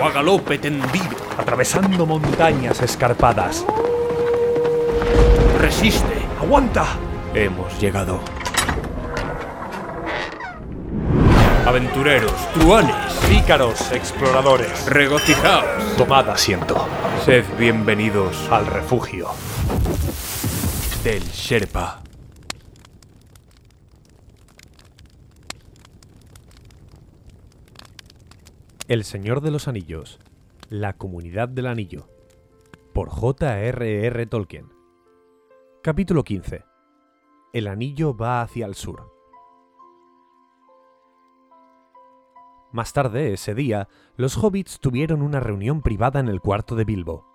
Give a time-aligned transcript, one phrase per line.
[0.00, 1.16] O a galope tendido.
[1.36, 3.64] Atravesando montañas escarpadas.
[5.60, 6.22] Resiste.
[6.40, 6.86] ¡Aguanta!
[7.34, 8.20] Hemos llegado.
[11.66, 12.94] Aventureros, truanes,
[13.28, 14.86] Pícaros, exploradores.
[14.86, 15.96] regocijaos.
[15.98, 16.88] Tomad asiento.
[17.24, 19.28] Sed bienvenidos Al refugio.
[21.04, 22.00] del Sherpa.
[28.88, 30.18] El Señor de los Anillos.
[30.70, 32.08] La Comunidad del Anillo.
[32.94, 34.26] Por J.R.R.
[34.28, 34.72] Tolkien.
[35.82, 36.64] Capítulo 15.
[37.52, 39.12] El anillo va hacia el sur.
[42.72, 47.26] Más tarde, ese día, los hobbits tuvieron una reunión privada en el cuarto de Bilbo.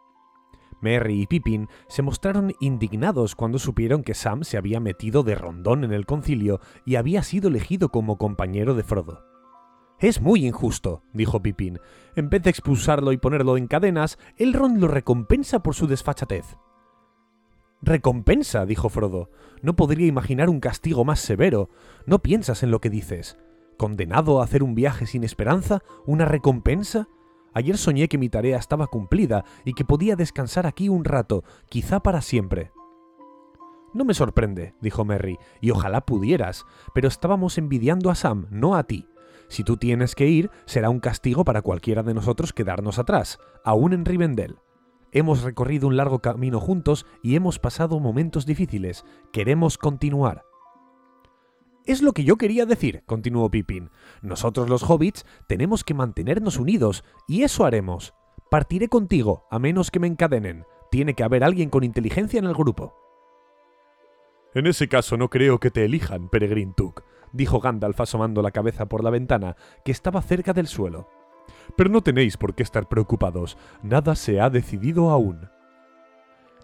[0.81, 5.83] Merry y Pippin se mostraron indignados cuando supieron que Sam se había metido de rondón
[5.83, 9.33] en el concilio y había sido elegido como compañero de Frodo.
[10.03, 11.79] Es muy injusto, dijo Pippin.
[12.17, 16.57] En vez de expulsarlo y ponerlo en cadenas, Elrond lo recompensa por su desfachatez.
[17.81, 19.30] Recompensa, dijo Frodo.
[19.61, 21.69] No podría imaginar un castigo más severo.
[22.05, 23.37] No piensas en lo que dices.
[23.77, 25.80] ¿Condenado a hacer un viaje sin esperanza?
[26.05, 27.08] ¿Una recompensa?
[27.53, 32.02] Ayer soñé que mi tarea estaba cumplida y que podía descansar aquí un rato, quizá
[32.02, 32.73] para siempre.
[33.93, 38.83] No me sorprende, dijo Merry, y ojalá pudieras, pero estábamos envidiando a Sam, no a
[38.83, 39.08] ti.
[39.48, 43.93] Si tú tienes que ir, será un castigo para cualquiera de nosotros quedarnos atrás, aún
[43.93, 44.58] en Rivendell.
[45.11, 49.05] Hemos recorrido un largo camino juntos y hemos pasado momentos difíciles.
[49.31, 50.43] Queremos continuar.
[51.86, 53.92] Es lo que yo quería decir, continuó Pippin.
[54.21, 58.14] Nosotros los hobbits tenemos que mantenernos unidos, y eso haremos.
[58.49, 60.65] Partiré contigo, a menos que me encadenen.
[60.89, 62.95] Tiene que haber alguien con inteligencia en el grupo.
[64.54, 68.86] En ese caso no creo que te elijan, Peregrin Took, dijo Gandalf asomando la cabeza
[68.86, 71.10] por la ventana, que estaba cerca del suelo.
[71.76, 73.58] Pero no tenéis por qué estar preocupados.
[73.82, 75.49] Nada se ha decidido aún.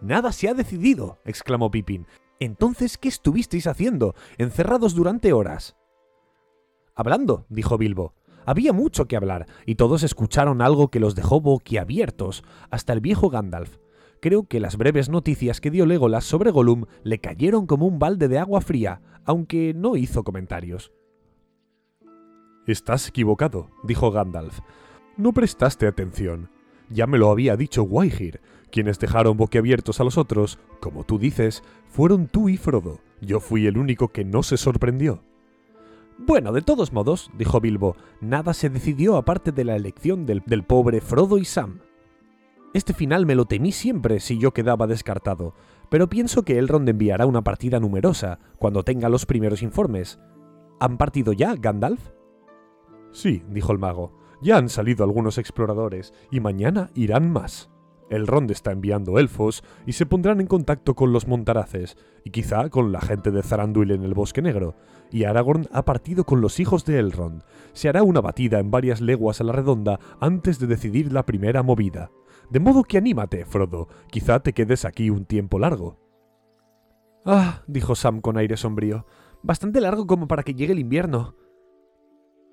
[0.02, 2.08] Nada se ha decidido, exclamó Pippin.
[2.40, 5.76] Entonces, ¿qué estuvisteis haciendo, encerrados durante horas?
[6.96, 8.14] Hablando, dijo Bilbo.
[8.46, 13.30] Había mucho que hablar, y todos escucharon algo que los dejó boquiabiertos, hasta el viejo
[13.30, 13.78] Gandalf.
[14.22, 18.28] Creo que las breves noticias que dio Legolas sobre Gollum le cayeron como un balde
[18.28, 20.92] de agua fría, aunque no hizo comentarios.
[22.66, 24.62] Estás equivocado, dijo Gandalf.
[25.18, 26.50] No prestaste atención.
[26.90, 28.42] Ya me lo había dicho Waihir.
[28.72, 33.02] Quienes dejaron boquiabiertos a los otros, como tú dices, fueron tú y Frodo.
[33.22, 35.22] Yo fui el único que no se sorprendió.
[36.18, 40.64] Bueno, de todos modos, dijo Bilbo, nada se decidió aparte de la elección del, del
[40.64, 41.82] pobre Frodo y Sam.
[42.74, 45.54] Este final me lo temí siempre si yo quedaba descartado,
[45.90, 50.20] pero pienso que Elrond enviará una partida numerosa cuando tenga los primeros informes.
[50.80, 52.12] ¿Han partido ya, Gandalf?
[53.12, 54.14] Sí, dijo el mago.
[54.42, 57.70] Ya han salido algunos exploradores y mañana irán más.
[58.10, 62.92] Elrond está enviando elfos y se pondrán en contacto con los montaraces y quizá con
[62.92, 64.76] la gente de Zaranduil en el Bosque Negro.
[65.12, 67.44] Y Aragorn ha partido con los hijos de Elrond.
[67.74, 71.64] Se hará una batida en varias leguas a la redonda antes de decidir la primera
[71.64, 72.12] movida.
[72.50, 73.88] De modo que anímate, Frodo.
[74.10, 76.00] Quizá te quedes aquí un tiempo largo.
[77.26, 79.06] Ah, dijo Sam con aire sombrío.
[79.44, 81.36] Bastante largo como para que llegue el invierno.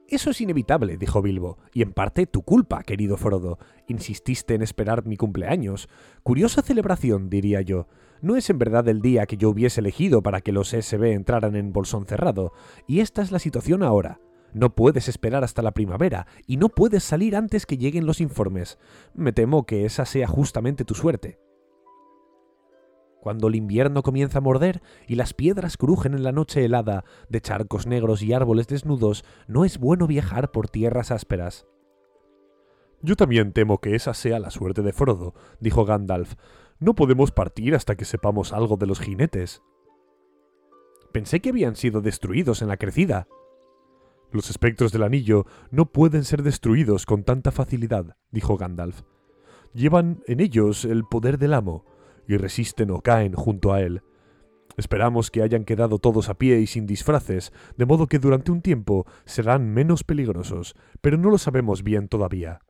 [0.08, 3.58] Eso es inevitable, dijo Bilbo, y en parte tu culpa, querido Frodo.
[3.88, 5.88] Insististe en esperar mi cumpleaños.
[6.22, 7.88] Curiosa celebración, diría yo.
[8.20, 11.56] No es en verdad el día que yo hubiese elegido para que los SB entraran
[11.56, 12.52] en bolsón cerrado,
[12.87, 14.20] y esta es la situación ahora.
[14.56, 18.79] No puedes esperar hasta la primavera, y no puedes salir antes que lleguen los informes.
[19.12, 21.38] Me temo que esa sea justamente tu suerte.
[23.20, 27.43] Cuando el invierno comienza a morder y las piedras crujen en la noche helada de
[27.43, 31.67] charcos negros y árboles desnudos, no es bueno viajar por tierras ásperas.
[33.02, 36.32] Yo también temo que esa sea la suerte de Frodo, dijo Gandalf.
[36.79, 39.61] No podemos partir hasta que sepamos algo de los jinetes.
[41.12, 43.29] Pensé que habían sido destruidos en la crecida.
[44.32, 49.02] Los espectros del anillo no pueden ser destruidos con tanta facilidad, dijo Gandalf.
[49.73, 51.84] Llevan en ellos el poder del amo,
[52.26, 54.02] y resisten o caen junto a él.
[54.76, 58.61] Esperamos que hayan quedado todos a pie y sin disfraces, de modo que durante un
[58.61, 62.61] tiempo serán menos peligrosos, pero no lo sabemos bien todavía.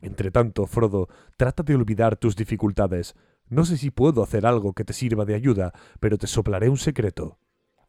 [0.00, 3.14] Entretanto, Frodo, trata de olvidar tus dificultades.
[3.48, 6.76] No sé si puedo hacer algo que te sirva de ayuda, pero te soplaré un
[6.76, 7.38] secreto.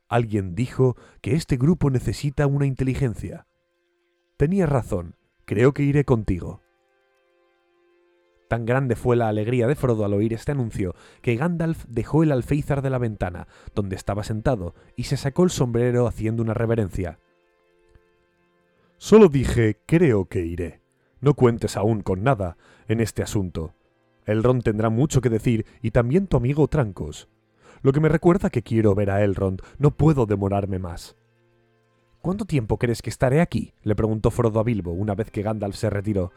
[0.10, 3.46] Alguien dijo que este grupo necesita una inteligencia.
[4.38, 5.16] Tenía razón,
[5.46, 6.62] creo que iré contigo.
[8.48, 12.32] Tan grande fue la alegría de Frodo al oír este anuncio que Gandalf dejó el
[12.32, 17.20] alféizar de la ventana, donde estaba sentado, y se sacó el sombrero haciendo una reverencia.
[18.98, 20.82] Solo dije creo que iré.
[21.22, 22.58] No cuentes aún con nada
[22.88, 23.76] en este asunto.
[24.26, 27.30] Elrond tendrá mucho que decir y también tu amigo Trancos.
[27.82, 29.62] Lo que me recuerda que quiero ver a Elrond.
[29.78, 31.16] No puedo demorarme más.
[32.22, 33.74] ¿Cuánto tiempo crees que estaré aquí?
[33.84, 36.32] le preguntó Frodo a Bilbo una vez que Gandalf se retiró.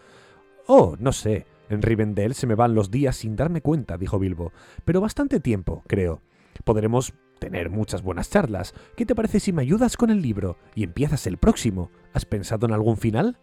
[0.67, 1.47] Oh, no sé.
[1.69, 4.53] En Rivendell se me van los días sin darme cuenta, dijo Bilbo.
[4.85, 6.21] Pero bastante tiempo, creo.
[6.65, 8.75] Podremos tener muchas buenas charlas.
[8.97, 11.91] ¿Qué te parece si me ayudas con el libro y empiezas el próximo?
[12.13, 13.39] ¿Has pensado en algún final?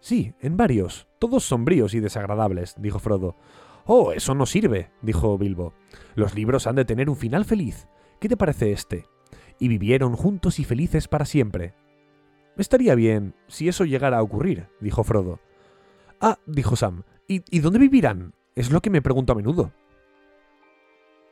[0.00, 1.06] Sí, en varios.
[1.18, 3.36] Todos sombríos y desagradables, dijo Frodo.
[3.92, 5.74] Oh, eso no sirve, dijo Bilbo.
[6.14, 7.88] Los libros han de tener un final feliz.
[8.20, 9.06] ¿Qué te parece este?
[9.58, 11.74] Y vivieron juntos y felices para siempre.
[12.56, 15.40] Estaría bien si eso llegara a ocurrir, dijo Frodo.
[16.20, 18.32] Ah, dijo Sam, ¿y, ¿y dónde vivirán?
[18.54, 19.72] Es lo que me pregunto a menudo.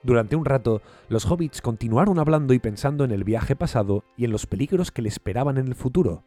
[0.02, 4.32] Durante un rato, los hobbits continuaron hablando y pensando en el viaje pasado y en
[4.32, 6.25] los peligros que le esperaban en el futuro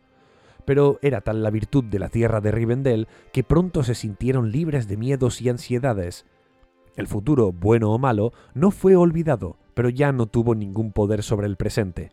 [0.65, 4.87] pero era tal la virtud de la tierra de Rivendell que pronto se sintieron libres
[4.87, 6.25] de miedos y ansiedades.
[6.95, 11.47] El futuro, bueno o malo, no fue olvidado, pero ya no tuvo ningún poder sobre
[11.47, 12.11] el presente.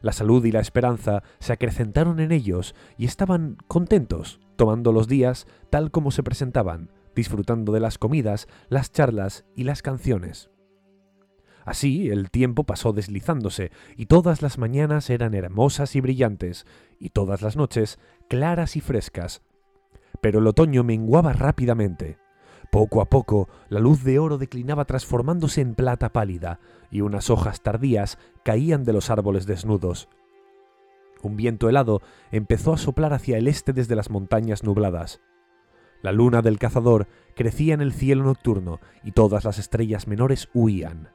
[0.00, 5.46] La salud y la esperanza se acrecentaron en ellos y estaban contentos, tomando los días
[5.70, 10.50] tal como se presentaban, disfrutando de las comidas, las charlas y las canciones.
[11.64, 16.66] Así el tiempo pasó deslizándose, y todas las mañanas eran hermosas y brillantes,
[17.00, 19.42] y todas las noches claras y frescas.
[20.20, 22.18] Pero el otoño menguaba rápidamente.
[22.70, 27.62] Poco a poco la luz de oro declinaba transformándose en plata pálida, y unas hojas
[27.62, 30.08] tardías caían de los árboles desnudos.
[31.22, 35.22] Un viento helado empezó a soplar hacia el este desde las montañas nubladas.
[36.02, 41.13] La luna del cazador crecía en el cielo nocturno y todas las estrellas menores huían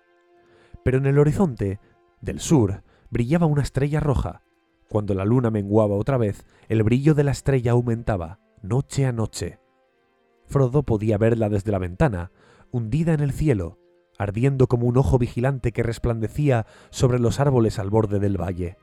[0.83, 1.79] pero en el horizonte,
[2.21, 4.43] del sur, brillaba una estrella roja.
[4.89, 9.59] Cuando la luna menguaba otra vez, el brillo de la estrella aumentaba, noche a noche.
[10.45, 12.31] Frodo podía verla desde la ventana,
[12.71, 13.77] hundida en el cielo,
[14.17, 18.77] ardiendo como un ojo vigilante que resplandecía sobre los árboles al borde del valle.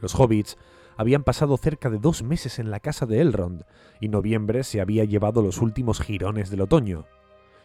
[0.00, 0.56] Los hobbits
[0.96, 3.64] habían pasado cerca de dos meses en la casa de Elrond,
[4.00, 7.06] y noviembre se había llevado los últimos jirones del otoño.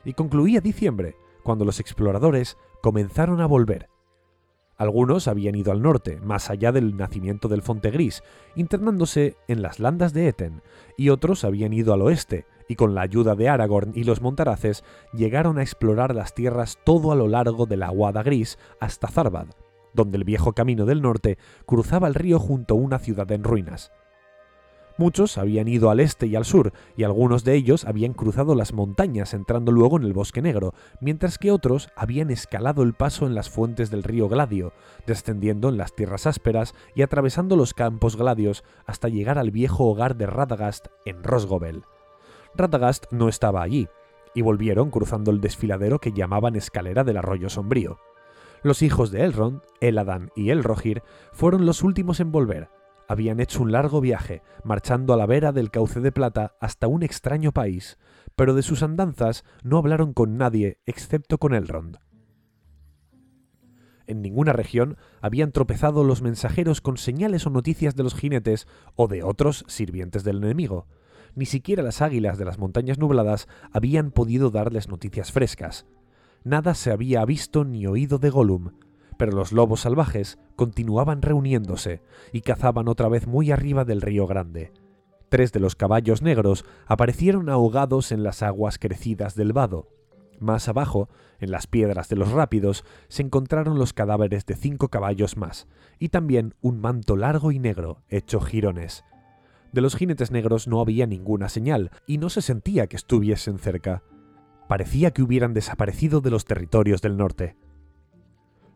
[0.05, 3.89] Y concluía diciembre, cuando los exploradores comenzaron a volver.
[4.77, 8.24] Algunos habían ido al norte, más allá del nacimiento del Fonte Gris,
[8.56, 10.62] internándose en las landas de Eten,
[10.95, 14.85] y otros habían ido al oeste, y con la ayuda de Aragorn y los montaraces
[15.11, 19.47] llegaron a explorar las tierras todo a lo largo de la Aguada Gris hasta Zarbad,
[19.94, 23.92] donde el viejo camino del norte cruzaba el río junto a una ciudad en ruinas.
[24.99, 28.73] Muchos habían ido al este y al sur, y algunos de ellos habían cruzado las
[28.73, 33.33] montañas entrando luego en el bosque negro, mientras que otros habían escalado el paso en
[33.33, 34.73] las fuentes del río Gladio,
[35.07, 40.18] descendiendo en las tierras ásperas y atravesando los campos gladios hasta llegar al viejo hogar
[40.18, 41.83] de Radagast en Rosgobel.
[42.53, 43.87] Radagast no estaba allí,
[44.35, 47.99] y volvieron cruzando el desfiladero que llamaban escalera del arroyo sombrío.
[48.63, 52.69] Los hijos de Elrond, Eladan y Elrohir, fueron los últimos en volver,
[53.09, 57.01] habían hecho un largo viaje, marchando a la vera del cauce de plata hasta un
[57.01, 57.97] extraño país,
[58.35, 61.97] pero de sus andanzas no hablaron con nadie excepto con Elrond.
[64.06, 69.07] En ninguna región habían tropezado los mensajeros con señales o noticias de los jinetes o
[69.07, 70.85] de otros sirvientes del enemigo.
[71.33, 75.87] Ni siquiera las águilas de las montañas nubladas habían podido darles noticias frescas.
[76.44, 78.69] Nada se había visto ni oído de Gollum,
[79.19, 84.71] pero los lobos salvajes continuaban reuniéndose y cazaban otra vez muy arriba del río Grande.
[85.28, 89.90] Tres de los caballos negros aparecieron ahogados en las aguas crecidas del vado.
[90.40, 91.09] Más abajo,
[91.42, 95.68] en las piedras de los rápidos, se encontraron los cadáveres de cinco caballos más,
[95.99, 99.04] y también un manto largo y negro, hecho jirones.
[99.73, 104.02] De los jinetes negros no había ninguna señal, y no se sentía que estuviesen cerca.
[104.69, 107.57] Parecía que hubieran desaparecido de los territorios del norte.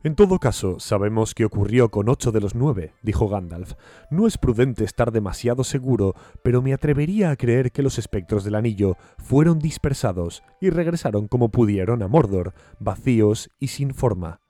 [0.06, 3.76] En todo caso, sabemos qué ocurrió con ocho de los nueve, dijo Gandalf.
[4.12, 8.56] No es prudente estar demasiado seguro, pero me atrevería a creer que los espectros del
[8.56, 14.42] anillo fueron dispersados y regresaron como pudieron a Mordor, vacíos y sin forma.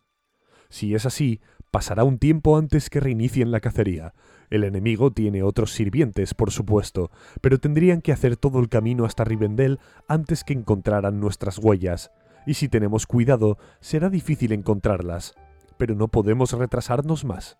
[0.69, 4.15] Si es así, pasará un tiempo antes que reinicien la cacería.
[4.49, 9.23] El enemigo tiene otros sirvientes, por supuesto, pero tendrían que hacer todo el camino hasta
[9.23, 12.09] Rivendell antes que encontraran nuestras huellas
[12.45, 15.35] y si tenemos cuidado será difícil encontrarlas,
[15.77, 17.57] pero no podemos retrasarnos más.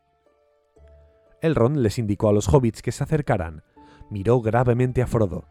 [1.42, 3.64] Elrond les indicó a los hobbits que se acercaran.
[4.10, 5.46] Miró gravemente a Frodo.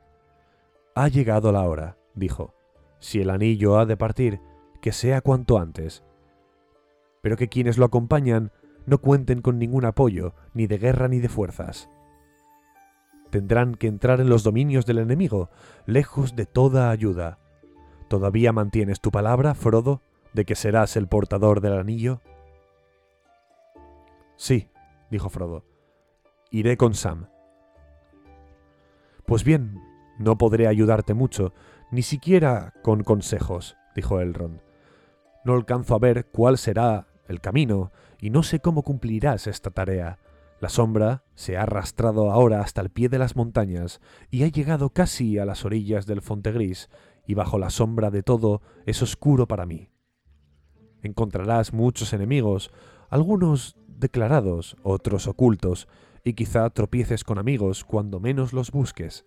[0.95, 2.55] Ha llegado la hora, dijo.
[2.99, 4.41] Si el anillo ha de partir,
[4.81, 6.05] que sea cuanto antes.
[7.21, 8.53] Pero que quienes lo acompañan
[8.87, 11.89] no cuenten con ningún apoyo, ni de guerra ni de fuerzas.
[13.31, 15.51] Tendrán que entrar en los dominios del enemigo,
[15.87, 17.39] lejos de toda ayuda,
[18.13, 20.03] ¿Todavía mantienes tu palabra, Frodo,
[20.35, 22.21] de que serás el portador del anillo?
[24.43, 24.69] Sí,
[25.09, 25.65] dijo Frodo.
[26.51, 27.29] Iré con Sam.
[29.25, 29.81] Pues bien,
[30.19, 31.55] no podré ayudarte mucho,
[31.93, 34.61] ni siquiera con consejos, dijo Elrond.
[35.45, 40.19] No alcanzo a ver cuál será el camino, y no sé cómo cumplirás esta tarea.
[40.59, 44.91] La sombra se ha arrastrado ahora hasta el pie de las montañas y ha llegado
[44.91, 46.91] casi a las orillas del Fontegris,
[47.29, 49.93] y bajo la sombra de todo es oscuro para mí.
[51.01, 52.73] Encontrarás muchos enemigos,
[53.09, 55.89] algunos declarados, otros ocultos,
[56.23, 59.25] y quizá tropieces con amigos cuando menos los busques.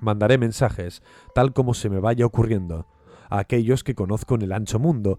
[0.00, 1.02] Mandaré mensajes,
[1.34, 2.86] tal como se me vaya ocurriendo,
[3.28, 5.18] a aquellos que conozco en el ancho mundo,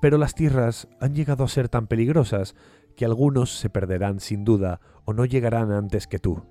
[0.00, 2.54] pero las tierras han llegado a ser tan peligrosas
[2.96, 6.42] que algunos se perderán sin duda o no llegarán antes que tú.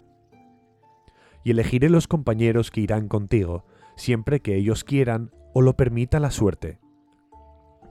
[1.43, 6.31] Y elegiré los compañeros que irán contigo, siempre que ellos quieran o lo permita la
[6.31, 6.79] suerte.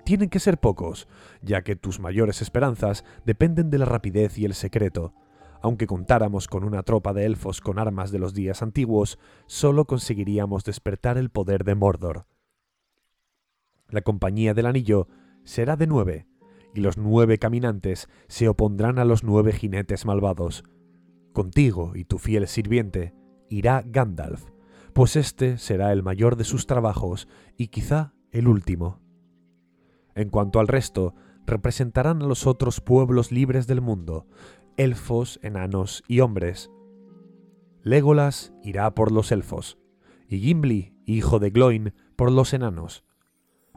[0.08, 1.06] Tienen que ser pocos,
[1.42, 5.12] ya que tus mayores esperanzas dependen de la rapidez y el secreto.
[5.60, 10.64] Aunque contáramos con una tropa de elfos con armas de los días antiguos, solo conseguiríamos
[10.64, 12.24] despertar el poder de Mordor.
[13.90, 15.08] La compañía del anillo
[15.44, 16.26] será de nueve,
[16.74, 20.64] y los nueve caminantes se opondrán a los nueve jinetes malvados.
[21.34, 23.12] Contigo y tu fiel sirviente
[23.50, 24.46] irá Gandalf,
[24.94, 29.06] pues este será el mayor de sus trabajos y quizá el último.
[30.18, 31.14] En cuanto al resto,
[31.46, 34.26] representarán a los otros pueblos libres del mundo,
[34.76, 36.72] elfos, enanos y hombres.
[37.84, 39.78] Legolas irá por los elfos,
[40.26, 43.04] y Gimli, hijo de Gloin, por los enanos.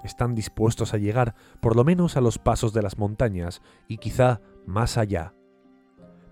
[0.04, 4.42] Están dispuestos a llegar por lo menos a los pasos de las montañas y quizá
[4.66, 5.36] más allá.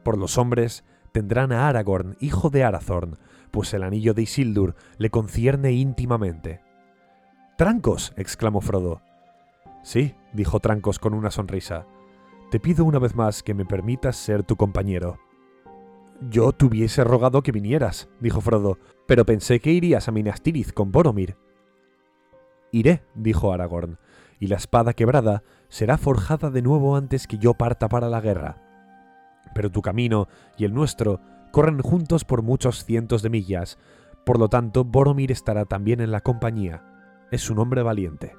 [0.03, 3.19] Por los hombres tendrán a Aragorn, hijo de Arathorn,
[3.51, 6.61] pues el anillo de Isildur le concierne íntimamente.
[7.57, 8.11] Trancos.
[8.17, 9.03] exclamó Frodo.
[9.83, 11.85] Sí, dijo Trancos con una sonrisa.
[12.51, 15.19] Te pido una vez más que me permitas ser tu compañero.
[16.29, 20.73] Yo te hubiese rogado que vinieras, dijo Frodo, pero pensé que irías a Minas Tirith
[20.73, 21.37] con Boromir.
[22.71, 23.99] Iré, dijo Aragorn,
[24.39, 28.57] y la espada quebrada será forjada de nuevo antes que yo parta para la guerra.
[29.55, 31.21] Pero tu camino y el nuestro
[31.51, 33.77] corren juntos por muchos cientos de millas,
[34.25, 36.83] por lo tanto Boromir estará también en la compañía.
[37.31, 38.38] Es un hombre valiente.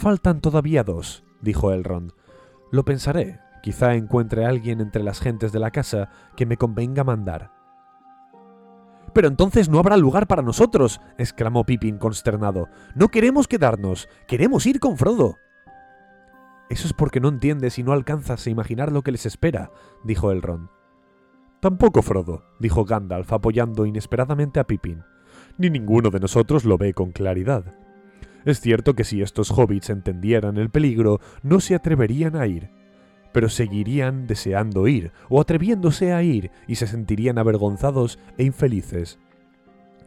[0.00, 2.12] Faltan todavía dos, dijo Elrond.
[2.72, 3.38] Lo pensaré.
[3.62, 7.50] Quizá encuentre a alguien entre las gentes de la casa que me convenga mandar.
[9.12, 12.70] Pero entonces no habrá lugar para nosotros, exclamó Pippin consternado.
[12.94, 15.36] No queremos quedarnos, queremos ir con Frodo.
[16.70, 19.70] Eso es porque no entiendes y no alcanzas a imaginar lo que les espera,
[20.02, 20.70] dijo Elrond.
[21.60, 25.04] Tampoco Frodo, dijo Gandalf apoyando inesperadamente a Pippin.
[25.58, 27.74] Ni ninguno de nosotros lo ve con claridad.
[28.44, 32.70] Es cierto que si estos hobbits entendieran el peligro, no se atreverían a ir,
[33.32, 39.18] pero seguirían deseando ir, o atreviéndose a ir, y se sentirían avergonzados e infelices.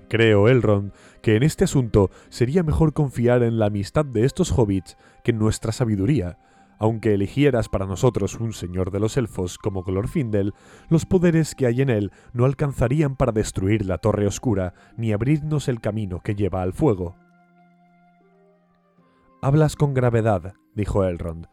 [0.10, 4.98] Creo, Elrond, que en este asunto sería mejor confiar en la amistad de estos hobbits
[5.24, 6.38] que en nuestra sabiduría,
[6.78, 10.54] aunque eligieras para nosotros un señor de los elfos como Glorfindel,
[10.90, 15.68] los poderes que hay en él no alcanzarían para destruir la torre oscura ni abrirnos
[15.68, 17.23] el camino que lleva al fuego.
[19.44, 21.48] Hablas con gravedad, dijo Elrond,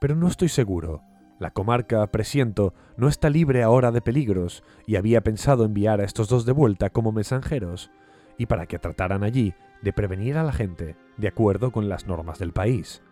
[0.00, 1.02] pero no estoy seguro.
[1.38, 6.30] La comarca, presiento, no está libre ahora de peligros, y había pensado enviar a estos
[6.30, 7.90] dos de vuelta como mensajeros,
[8.38, 12.38] y para que trataran allí de prevenir a la gente, de acuerdo con las normas
[12.38, 13.02] del país.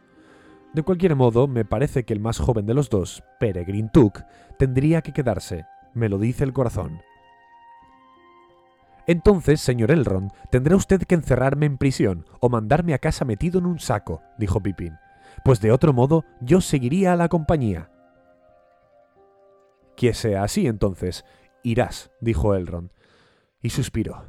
[0.73, 4.23] De cualquier modo, me parece que el más joven de los dos, Peregrin Took,
[4.59, 7.03] tendría que quedarse, me lo dice el corazón.
[9.07, 13.67] Entonces, señor Elrond, tendrá usted que encerrarme en prisión o mandarme a casa metido en
[13.67, 14.95] un saco, dijo Pippin,
[15.45, 17.91] pues de otro modo yo seguiría a la compañía.
[19.97, 21.25] Que sea así entonces.
[21.65, 22.91] Irás, dijo Elrond,
[23.61, 24.25] y suspiró.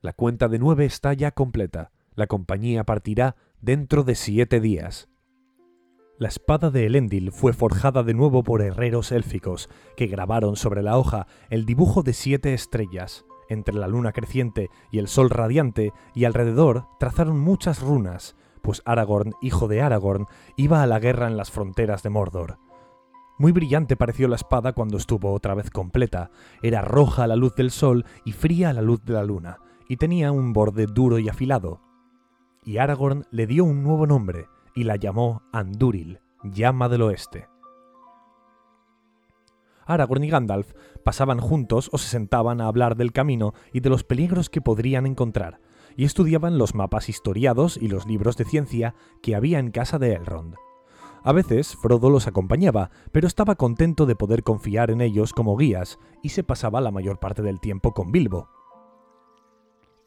[0.00, 1.90] La cuenta de nueve está ya completa.
[2.14, 5.08] La compañía partirá dentro de siete días.
[6.16, 10.96] La espada de Elendil fue forjada de nuevo por herreros élficos, que grabaron sobre la
[10.96, 16.26] hoja el dibujo de siete estrellas, entre la luna creciente y el sol radiante, y
[16.26, 21.50] alrededor trazaron muchas runas, pues Aragorn, hijo de Aragorn, iba a la guerra en las
[21.50, 22.58] fronteras de Mordor.
[23.38, 26.30] Muy brillante pareció la espada cuando estuvo otra vez completa,
[26.62, 29.58] era roja a la luz del sol y fría a la luz de la luna,
[29.88, 31.80] y tenía un borde duro y afilado.
[32.62, 37.48] Y Aragorn le dio un nuevo nombre, y la llamó Andúril, llama del oeste.
[39.86, 40.72] Aragorn y Gandalf
[41.04, 45.06] pasaban juntos o se sentaban a hablar del camino y de los peligros que podrían
[45.06, 45.60] encontrar,
[45.96, 50.14] y estudiaban los mapas historiados y los libros de ciencia que había en casa de
[50.14, 50.56] Elrond.
[51.22, 55.98] A veces Frodo los acompañaba, pero estaba contento de poder confiar en ellos como guías,
[56.22, 58.50] y se pasaba la mayor parte del tiempo con Bilbo.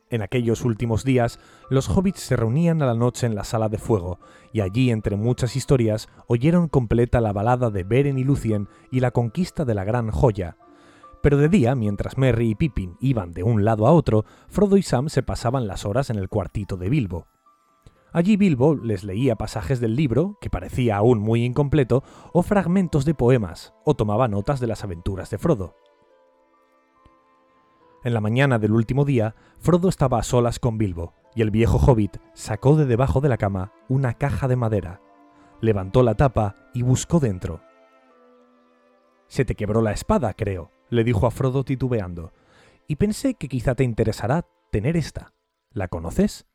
[0.10, 3.78] En aquellos últimos días, los hobbits se reunían a la noche en la sala de
[3.78, 4.20] fuego,
[4.54, 9.12] y allí, entre muchas historias, oyeron completa la balada de Beren y Lucien y la
[9.12, 10.56] conquista de la gran joya.
[11.22, 14.82] Pero de día, mientras Merry y Pippin iban de un lado a otro, Frodo y
[14.82, 17.28] Sam se pasaban las horas en el cuartito de Bilbo.
[18.14, 23.14] Allí Bilbo les leía pasajes del libro, que parecía aún muy incompleto, o fragmentos de
[23.14, 25.76] poemas, o tomaba notas de las aventuras de Frodo.
[28.04, 31.78] En la mañana del último día, Frodo estaba a solas con Bilbo, y el viejo
[31.78, 35.02] hobbit sacó de debajo de la cama una caja de madera,
[35.62, 37.62] levantó la tapa y buscó dentro.
[39.28, 42.34] Se te quebró la espada, creo, le dijo a Frodo titubeando,
[42.88, 45.34] y pensé que quizá te interesará tener esta.
[45.72, 46.48] ¿La conoces?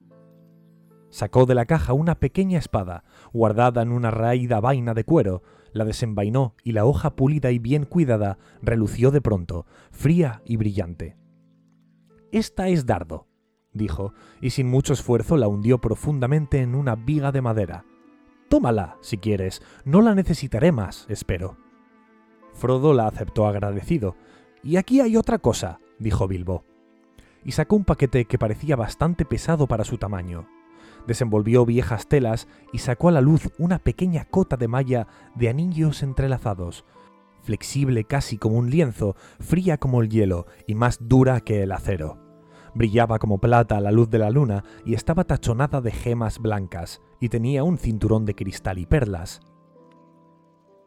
[1.11, 5.85] Sacó de la caja una pequeña espada, guardada en una raída vaina de cuero, la
[5.85, 11.22] desenvainó y la hoja pulida y bien cuidada relució de pronto, fría y brillante.
[12.33, 13.27] Esta es dardo,
[13.75, 17.85] dijo, y sin mucho esfuerzo la hundió profundamente en una viga de madera.
[18.49, 21.59] Tómala, si quieres, no la necesitaré más, espero.
[22.55, 24.17] Frodo la aceptó agradecido.
[24.63, 26.65] Y aquí hay otra cosa, dijo Bilbo.
[27.45, 30.49] Y sacó un paquete que parecía bastante pesado para su tamaño.
[31.07, 36.03] Desenvolvió viejas telas y sacó a la luz una pequeña cota de malla de anillos
[36.03, 36.87] entrelazados,
[37.43, 42.22] flexible casi como un lienzo, fría como el hielo y más dura que el acero.
[42.75, 47.01] Brillaba como plata a la luz de la luna y estaba tachonada de gemas blancas,
[47.21, 49.41] y tenía un cinturón de cristal y perlas.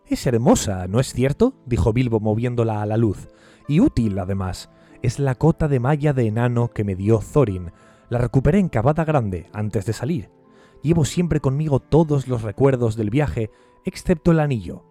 [0.07, 1.55] Es hermosa, ¿no es cierto?
[1.65, 3.27] dijo Bilbo moviéndola a la luz,
[3.67, 4.69] y útil además.
[5.01, 7.71] Es la cota de malla de enano que me dio Thorin.
[8.09, 10.29] La recuperé en Cavada Grande antes de salir.
[10.83, 13.49] Llevo siempre conmigo todos los recuerdos del viaje,
[13.83, 14.83] excepto el anillo.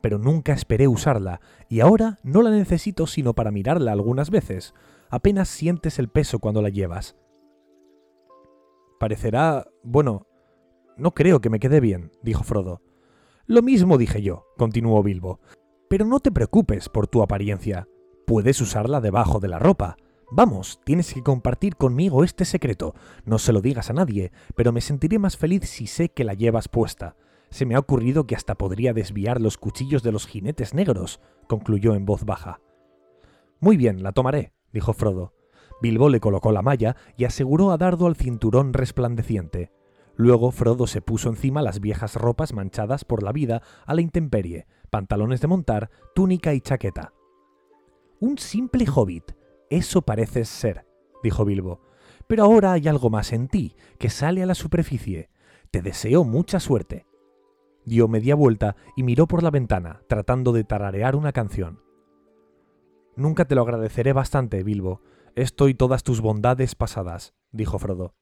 [0.00, 4.74] Pero nunca esperé usarla, y ahora no la necesito sino para mirarla algunas veces.
[5.10, 7.16] Apenas sientes el peso cuando la llevas.
[8.98, 9.66] Parecerá...
[9.82, 10.26] bueno...
[10.96, 12.82] No creo que me quede bien, dijo Frodo.
[13.46, 15.40] Lo mismo dije yo, continuó Bilbo.
[15.88, 17.88] Pero no te preocupes por tu apariencia.
[18.26, 19.96] Puedes usarla debajo de la ropa.
[20.30, 22.94] Vamos, tienes que compartir conmigo este secreto.
[23.24, 26.34] No se lo digas a nadie, pero me sentiré más feliz si sé que la
[26.34, 27.16] llevas puesta.
[27.50, 31.94] Se me ha ocurrido que hasta podría desviar los cuchillos de los jinetes negros, concluyó
[31.94, 32.60] en voz baja.
[33.58, 35.34] Muy bien, la tomaré, dijo Frodo.
[35.80, 39.72] Bilbo le colocó la malla y aseguró a Dardo al cinturón resplandeciente.
[40.14, 44.66] Luego Frodo se puso encima las viejas ropas manchadas por la vida a la intemperie,
[44.90, 47.14] pantalones de montar, túnica y chaqueta.
[48.20, 49.32] Un simple hobbit,
[49.70, 50.86] eso pareces ser,
[51.22, 51.80] dijo Bilbo.
[52.26, 55.30] Pero ahora hay algo más en ti, que sale a la superficie.
[55.70, 57.06] Te deseo mucha suerte.
[57.86, 61.80] Dio media vuelta y miró por la ventana, tratando de tararear una canción.
[63.20, 65.02] Nunca te lo agradeceré bastante, Bilbo.
[65.34, 68.14] Esto y todas tus bondades pasadas, dijo Frodo.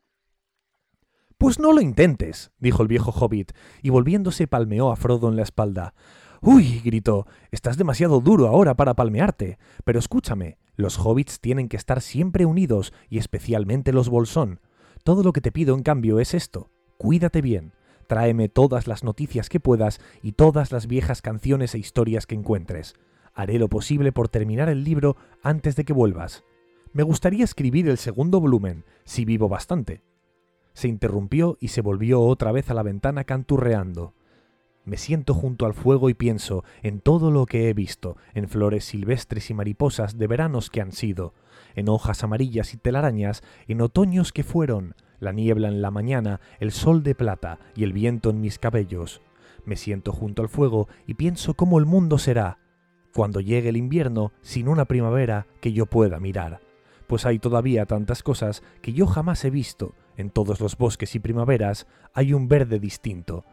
[1.38, 5.44] Pues no lo intentes, dijo el viejo hobbit, y volviéndose palmeó a Frodo en la
[5.44, 5.94] espalda.
[6.42, 9.61] Uy, gritó, estás demasiado duro ahora para palmearte.
[9.84, 14.58] Pero escúchame, los hobbits tienen que estar siempre unidos, y especialmente los bolsón.
[15.04, 16.72] Todo lo que te pido en cambio es esto.
[16.96, 17.72] Cuídate bien.
[18.08, 22.96] Tráeme todas las noticias que puedas y todas las viejas canciones e historias que encuentres.
[23.38, 26.42] Haré lo posible por terminar el libro antes de que vuelvas.
[26.92, 30.03] Me gustaría escribir el segundo volumen, si vivo bastante.
[30.72, 34.12] Se interrumpió y se volvió otra vez a la ventana canturreando.
[34.85, 38.87] Me siento junto al fuego y pienso en todo lo que he visto, en flores
[38.87, 41.33] silvestres y mariposas de veranos que han sido,
[41.77, 46.72] en hojas amarillas y telarañas, en otoños que fueron, la niebla en la mañana, el
[46.72, 49.22] sol de plata y el viento en mis cabellos.
[49.64, 52.59] Me siento junto al fuego y pienso cómo el mundo será
[53.14, 56.61] cuando llegue el invierno sin una primavera que yo pueda mirar,
[57.07, 59.94] pues hay todavía tantas cosas que yo jamás he visto.
[60.16, 63.44] En todos los bosques y primaveras hay un verde distinto.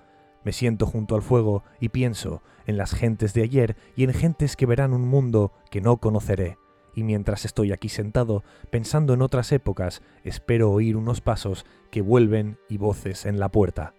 [0.43, 4.55] Me siento junto al fuego y pienso en las gentes de ayer y en gentes
[4.55, 6.57] que verán un mundo que no conoceré.
[6.93, 12.57] Y mientras estoy aquí sentado, pensando en otras épocas, espero oír unos pasos que vuelven
[12.69, 13.93] y voces en la puerta.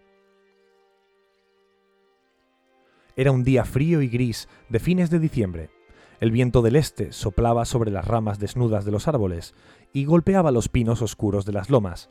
[3.18, 5.70] Era un día frío y gris de fines de diciembre.
[6.20, 9.54] El viento del este soplaba sobre las ramas desnudas de los árboles
[9.94, 12.10] y golpeaba los pinos oscuros de las lomas.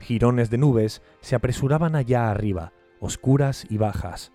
[0.00, 4.32] Girones de nubes se apresuraban allá arriba, oscuras y bajas.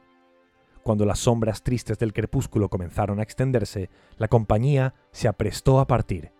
[0.81, 6.31] Cuando las sombras tristes del crepúsculo comenzaron a extenderse, la compañía se aprestó a partir.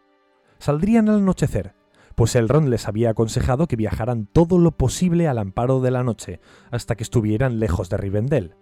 [0.58, 1.76] Saldrían al anochecer,
[2.16, 6.40] pues Elrond les había aconsejado que viajaran todo lo posible al amparo de la noche,
[6.72, 8.56] hasta que estuvieran lejos de Rivendell.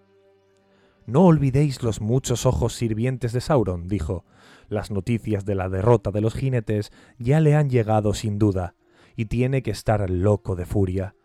[1.06, 4.26] No olvidéis los muchos ojos sirvientes de Sauron, dijo.
[4.70, 8.76] Las noticias de la derrota de los jinetes ya le han llegado sin duda,
[9.16, 11.16] y tiene que estar loco de furia.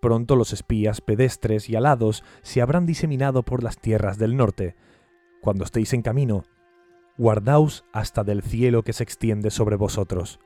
[0.00, 4.76] Pronto los espías pedestres y alados se habrán diseminado por las tierras del norte.
[5.42, 6.44] Cuando estéis en camino,
[7.16, 10.38] guardaos hasta del cielo que se extiende sobre vosotros.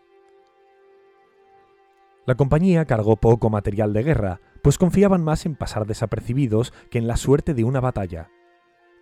[2.24, 7.06] La compañía cargó poco material de guerra, pues confiaban más en pasar desapercibidos que en
[7.06, 8.30] la suerte de una batalla.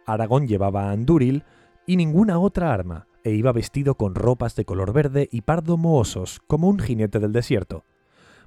[0.06, 1.44] Aragón llevaba andúril
[1.86, 6.40] y ninguna otra arma, e iba vestido con ropas de color verde y pardo mohosos,
[6.46, 7.84] como un jinete del desierto.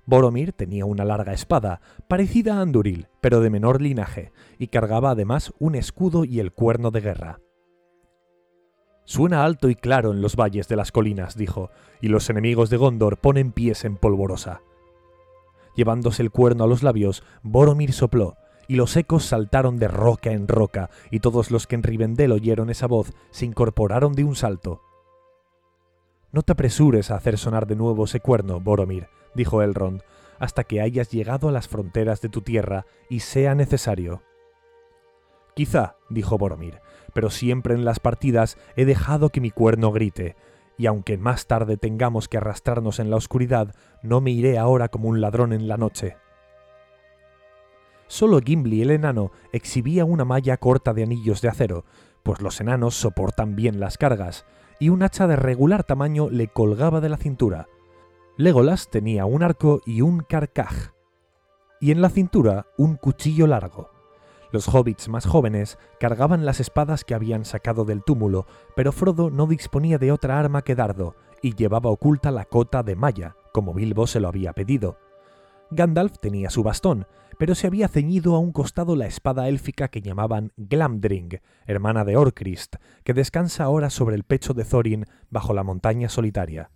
[0.06, 5.54] Boromir tenía una larga espada, parecida a Anduril, pero de menor linaje, y cargaba además
[5.60, 7.40] un escudo y el cuerno de guerra.
[9.06, 11.70] Suena alto y claro en los valles de las colinas, dijo,
[12.02, 14.62] y los enemigos de Gondor ponen pies en polvorosa.
[15.76, 18.36] Llevándose el cuerno a los labios, Boromir sopló,
[18.68, 22.70] y los ecos saltaron de roca en roca, y todos los que en Rivendell oyeron
[22.70, 24.82] esa voz se incorporaron de un salto.
[26.32, 30.02] No te apresures a hacer sonar de nuevo ese cuerno, Boromir, dijo Elrond,
[30.40, 34.24] hasta que hayas llegado a las fronteras de tu tierra y sea necesario.
[35.56, 36.80] Quizá, dijo Boromir,
[37.14, 40.36] pero siempre en las partidas he dejado que mi cuerno grite,
[40.78, 45.10] y aunque más tarde tengamos que arrastrarnos en la oscuridad, no me iré ahora como
[45.10, 46.18] un ladrón en la noche.
[48.14, 51.84] Solo Gimli el enano exhibía una malla corta de anillos de acero,
[52.22, 54.46] pues los enanos soportan bien las cargas,
[54.80, 57.70] y un hacha de regular tamaño le colgaba de la cintura.
[58.38, 60.92] Legolas tenía un arco y un carcaj,
[61.82, 63.90] y en la cintura un cuchillo largo.
[64.52, 68.46] Los hobbits más jóvenes cargaban las espadas que habían sacado del túmulo,
[68.76, 72.96] pero Frodo no disponía de otra arma que dardo, y llevaba oculta la cota de
[72.96, 75.00] malla, como Bilbo se lo había pedido.
[75.72, 80.02] Gandalf tenía su bastón, pero se había ceñido a un costado la espada élfica que
[80.02, 85.64] llamaban Glamdring, hermana de Orcrist, que descansa ahora sobre el pecho de Thorin bajo la
[85.64, 86.72] montaña solitaria.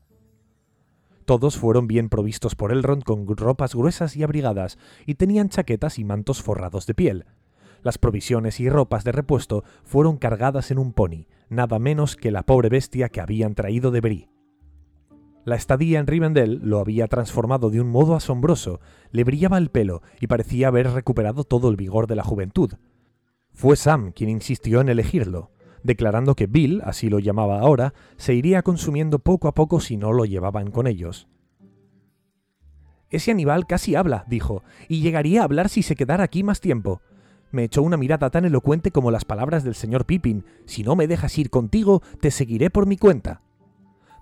[1.26, 6.06] Todos fueron bien provistos por Elrond con ropas gruesas y abrigadas, y tenían chaquetas y
[6.06, 7.26] mantos forrados de piel.
[7.84, 12.44] Las provisiones y ropas de repuesto fueron cargadas en un pony, nada menos que la
[12.44, 14.37] pobre bestia que habían traído de Bri.
[15.48, 18.82] La estadía en Rivendell lo había transformado de un modo asombroso,
[19.12, 22.74] le brillaba el pelo y parecía haber recuperado todo el vigor de la juventud.
[23.54, 25.52] Fue Sam quien insistió en elegirlo,
[25.84, 30.12] declarando que Bill, así lo llamaba ahora, se iría consumiendo poco a poco si no
[30.12, 31.30] lo llevaban con ellos.
[33.10, 37.00] Ese animal casi habla, dijo, y llegaría a hablar si se quedara aquí más tiempo.
[37.52, 40.44] Me echó una mirada tan elocuente como las palabras del señor Pippin.
[40.66, 43.44] Si no me dejas ir contigo, te seguiré por mi cuenta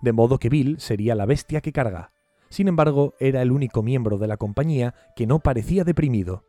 [0.06, 2.12] de modo que Bill sería la bestia que carga.
[2.50, 6.46] Sin embargo, era el único miembro de la compañía que no parecía deprimido.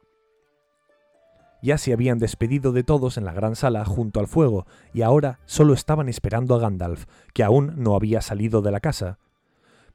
[1.62, 5.40] Ya se habían despedido de todos en la gran sala junto al fuego, y ahora
[5.46, 9.18] solo estaban esperando a Gandalf, que aún no había salido de la casa.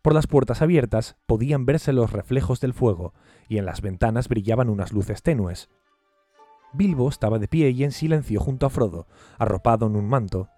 [0.02, 3.14] Por las puertas abiertas podían verse los reflejos del fuego,
[3.48, 5.70] y en las ventanas brillaban unas luces tenues.
[6.74, 9.06] Bilbo estaba de pie y en silencio junto a Frodo,
[9.38, 10.50] arropado en un manto,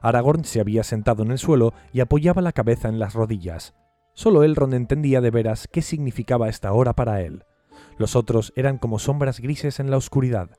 [0.00, 3.74] Aragorn se había sentado en el suelo y apoyaba la cabeza en las rodillas.
[4.14, 7.44] Solo Elrond entendía de veras qué significaba esta hora para él.
[7.98, 10.50] Los otros eran como sombras grises en la oscuridad.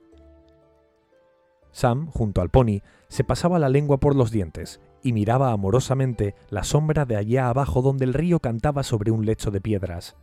[1.71, 6.63] Sam, junto al pony, se pasaba la lengua por los dientes y miraba amorosamente la
[6.63, 10.15] sombra de allá abajo donde el río cantaba sobre un lecho de piedras.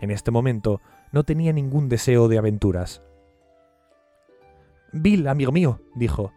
[0.00, 0.80] En este momento
[1.12, 3.02] no tenía ningún deseo de aventuras.
[4.92, 6.32] Bill, amigo mío, dijo,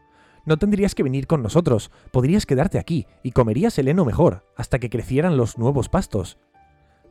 [0.45, 4.79] No tendrías que venir con nosotros, podrías quedarte aquí y comerías el heno mejor, hasta
[4.79, 6.37] que crecieran los nuevos pastos.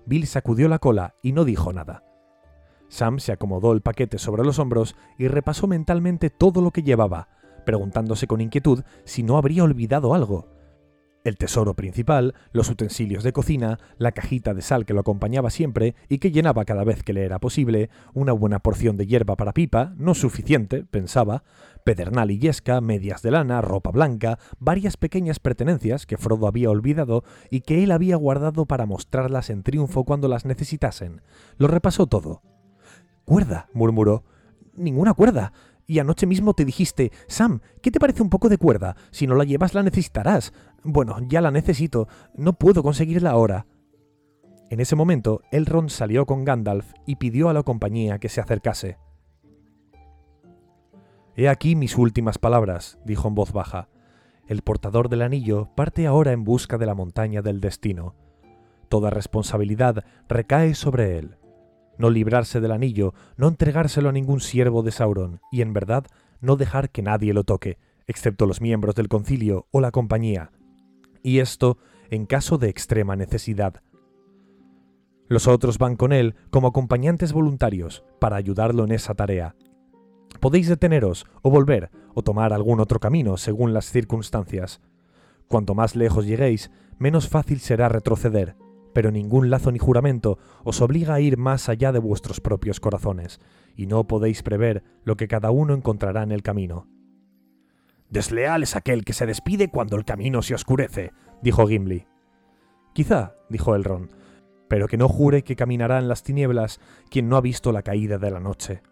[0.06, 2.04] Bill sacudió la cola y no dijo nada.
[2.88, 7.28] Sam se acomodó el paquete sobre los hombros y repasó mentalmente todo lo que llevaba,
[7.64, 10.48] preguntándose con inquietud si no habría olvidado algo.
[11.22, 15.94] El tesoro principal, los utensilios de cocina, la cajita de sal que lo acompañaba siempre
[16.08, 19.52] y que llenaba cada vez que le era posible, una buena porción de hierba para
[19.52, 21.44] pipa, no suficiente, pensaba,
[21.90, 27.24] pedernal y yesca, medias de lana, ropa blanca, varias pequeñas pertenencias que Frodo había olvidado
[27.50, 31.20] y que él había guardado para mostrarlas en triunfo cuando las necesitasen.
[31.58, 32.42] Lo repasó todo.
[33.24, 34.22] Cuerda, murmuró.
[34.76, 35.52] Ninguna cuerda.
[35.84, 38.94] Y anoche mismo te dijiste, Sam, ¿qué te parece un poco de cuerda?
[39.10, 40.52] Si no la llevas la necesitarás.
[40.84, 42.06] Bueno, ya la necesito.
[42.36, 43.66] No puedo conseguirla ahora.
[44.70, 49.09] En ese momento, Elrond salió con Gandalf y pidió a la compañía que se acercase.
[51.40, 53.88] He aquí mis últimas palabras, dijo en voz baja.
[54.46, 58.14] El portador del anillo parte ahora en busca de la montaña del destino.
[58.90, 61.38] Toda responsabilidad recae sobre él.
[61.96, 66.04] No librarse del anillo, no entregárselo a ningún siervo de Sauron, y en verdad
[66.42, 70.52] no dejar que nadie lo toque, excepto los miembros del concilio o la compañía.
[71.22, 71.78] Y esto
[72.10, 73.82] en caso de extrema necesidad.
[75.26, 79.54] Los otros van con él como acompañantes voluntarios para ayudarlo en esa tarea,
[80.38, 84.80] Podéis deteneros o volver o tomar algún otro camino según las circunstancias.
[85.48, 88.56] Cuanto más lejos lleguéis, menos fácil será retroceder,
[88.92, 93.40] pero ningún lazo ni juramento os obliga a ir más allá de vuestros propios corazones,
[93.74, 96.86] y no podéis prever lo que cada uno encontrará en el camino.
[98.08, 101.12] Desleal es aquel que se despide cuando el camino se oscurece,
[101.42, 102.06] dijo Gimli.
[102.92, 104.10] Quizá, dijo Elrond,
[104.68, 108.18] pero que no jure que caminará en las tinieblas quien no ha visto la caída
[108.18, 108.82] de la noche.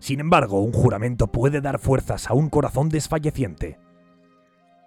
[0.00, 3.78] Sin embargo, un juramento puede dar fuerzas a un corazón desfalleciente.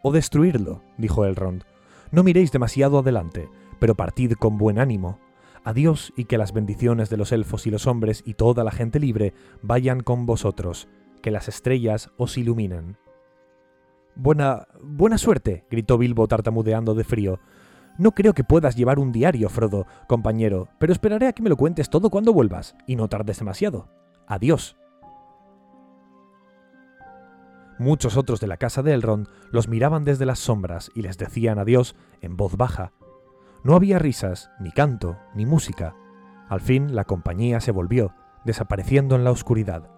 [0.01, 1.63] O destruirlo, dijo Elrond.
[2.11, 3.47] No miréis demasiado adelante,
[3.79, 5.19] pero partid con buen ánimo.
[5.63, 8.99] Adiós y que las bendiciones de los elfos y los hombres y toda la gente
[8.99, 10.89] libre vayan con vosotros,
[11.21, 12.97] que las estrellas os iluminen.
[14.15, 14.67] Buena.
[14.81, 17.39] buena suerte, gritó Bilbo tartamudeando de frío.
[17.97, 21.57] No creo que puedas llevar un diario, Frodo, compañero, pero esperaré a que me lo
[21.57, 23.87] cuentes todo cuando vuelvas, y no tardes demasiado.
[24.27, 24.75] Adiós.
[27.83, 31.59] Muchos otros de la casa de Elrond los miraban desde las sombras y les decían
[31.59, 32.93] adiós en voz baja.
[33.65, 35.93] No había risas, ni canto, ni música.
[36.47, 38.13] Al fin la compañía se volvió,
[38.45, 39.89] desapareciendo en la oscuridad.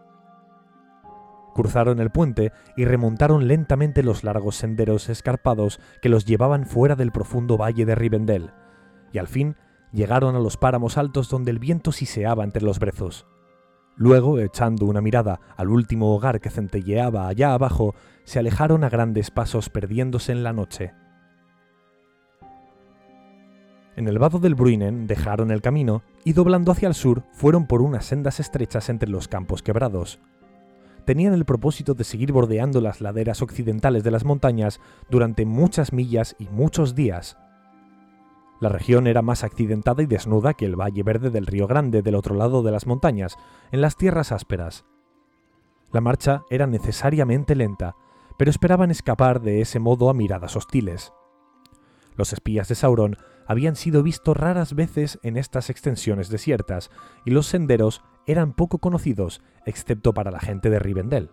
[1.53, 7.11] Cruzaron el puente y remontaron lentamente los largos senderos escarpados que los llevaban fuera del
[7.11, 8.51] profundo valle de Rivendell,
[9.13, 9.57] y al fin
[9.93, 13.27] llegaron a los páramos altos donde el viento siseaba entre los brezos.
[13.97, 19.31] Luego, echando una mirada al último hogar que centelleaba allá abajo, se alejaron a grandes
[19.31, 20.93] pasos perdiéndose en la noche.
[23.95, 27.81] En el vado del Bruinen dejaron el camino y doblando hacia el sur fueron por
[27.81, 30.19] unas sendas estrechas entre los campos quebrados.
[31.05, 36.35] Tenían el propósito de seguir bordeando las laderas occidentales de las montañas durante muchas millas
[36.39, 37.37] y muchos días,
[38.59, 42.15] la región era más accidentada y desnuda que el valle verde del Río Grande del
[42.15, 43.37] otro lado de las montañas,
[43.71, 44.85] en las tierras ásperas.
[45.91, 47.95] La marcha era necesariamente lenta,
[48.37, 51.13] pero esperaban escapar de ese modo a miradas hostiles.
[52.15, 56.89] Los espías de Sauron habían sido vistos raras veces en estas extensiones desiertas,
[57.25, 61.29] y los senderos eran poco conocidos, excepto para la gente de Rivendell.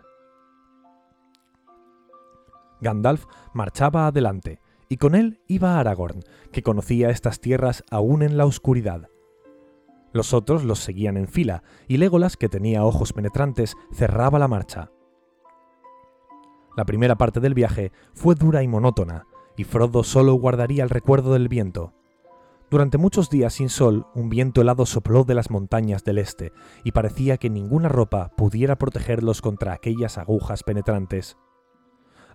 [2.81, 4.59] Gandalf marchaba adelante,
[4.93, 6.19] y con él iba Aragorn,
[6.51, 9.09] que conocía estas tierras aún en la oscuridad.
[10.11, 14.91] Los otros los seguían en fila, y Legolas, que tenía ojos penetrantes, cerraba la marcha.
[16.77, 19.25] La primera parte del viaje fue dura y monótona,
[19.57, 21.95] y Frodo solo guardaría el recuerdo del viento.
[22.69, 26.53] Durante muchos días sin sol, un viento helado sopló de las montañas del este,
[26.83, 31.35] y parecía que ninguna ropa pudiera protegerlos contra aquellas agujas penetrantes.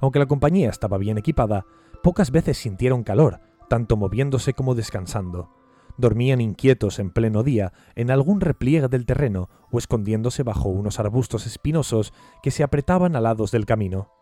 [0.01, 1.66] Aunque la compañía estaba bien equipada,
[2.02, 5.50] Pocas veces sintieron calor, tanto moviéndose como descansando.
[5.96, 11.46] Dormían inquietos en pleno día en algún repliegue del terreno o escondiéndose bajo unos arbustos
[11.46, 14.12] espinosos que se apretaban a lados del camino.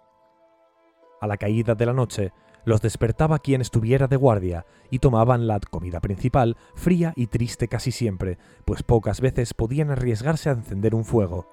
[1.20, 2.32] A la caída de la noche,
[2.64, 7.92] los despertaba quien estuviera de guardia y tomaban la comida principal, fría y triste casi
[7.92, 11.46] siempre, pues pocas veces podían arriesgarse a encender un fuego.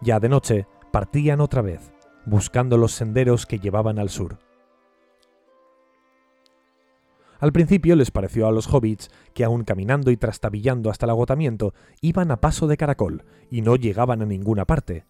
[0.00, 1.92] Ya de noche, partían otra vez,
[2.26, 4.38] buscando los senderos que llevaban al sur.
[7.44, 11.74] Al principio les pareció a los hobbits que aun caminando y trastabillando hasta el agotamiento,
[12.00, 15.04] iban a paso de caracol y no llegaban a ninguna parte.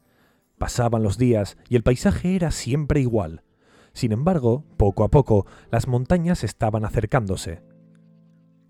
[0.58, 3.44] Pasaban los días y el paisaje era siempre igual.
[3.92, 7.62] Sin embargo, poco a poco, las montañas estaban acercándose.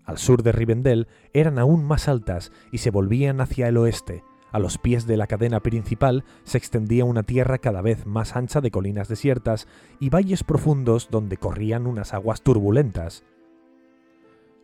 [0.03, 4.23] Al sur de Rivendell eran aún más altas y se volvían hacia el oeste.
[4.51, 8.61] A los pies de la cadena principal se extendía una tierra cada vez más ancha
[8.61, 9.67] de colinas desiertas
[9.99, 13.23] y valles profundos donde corrían unas aguas turbulentas.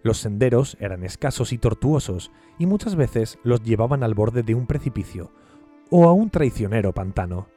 [0.03, 4.65] Los senderos eran escasos y tortuosos, y muchas veces los llevaban al borde de un
[4.65, 5.31] precipicio
[5.89, 7.47] o a un traicionero pantano.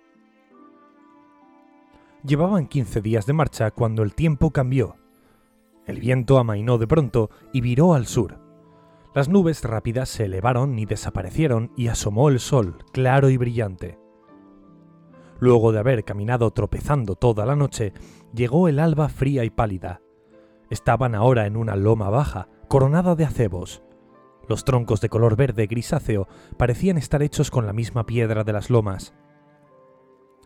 [2.24, 4.96] Llevaban 15 días de marcha cuando el tiempo cambió.
[5.86, 8.38] El viento amainó de pronto y viró al sur.
[9.14, 13.98] Las nubes rápidas se elevaron y desaparecieron y asomó el sol, claro y brillante.
[15.38, 17.92] Luego de haber caminado tropezando toda la noche,
[18.34, 20.00] llegó el alba fría y pálida.
[20.74, 23.84] Estaban ahora en una loma baja, coronada de acebos.
[24.48, 28.70] Los troncos de color verde grisáceo parecían estar hechos con la misma piedra de las
[28.70, 29.14] lomas.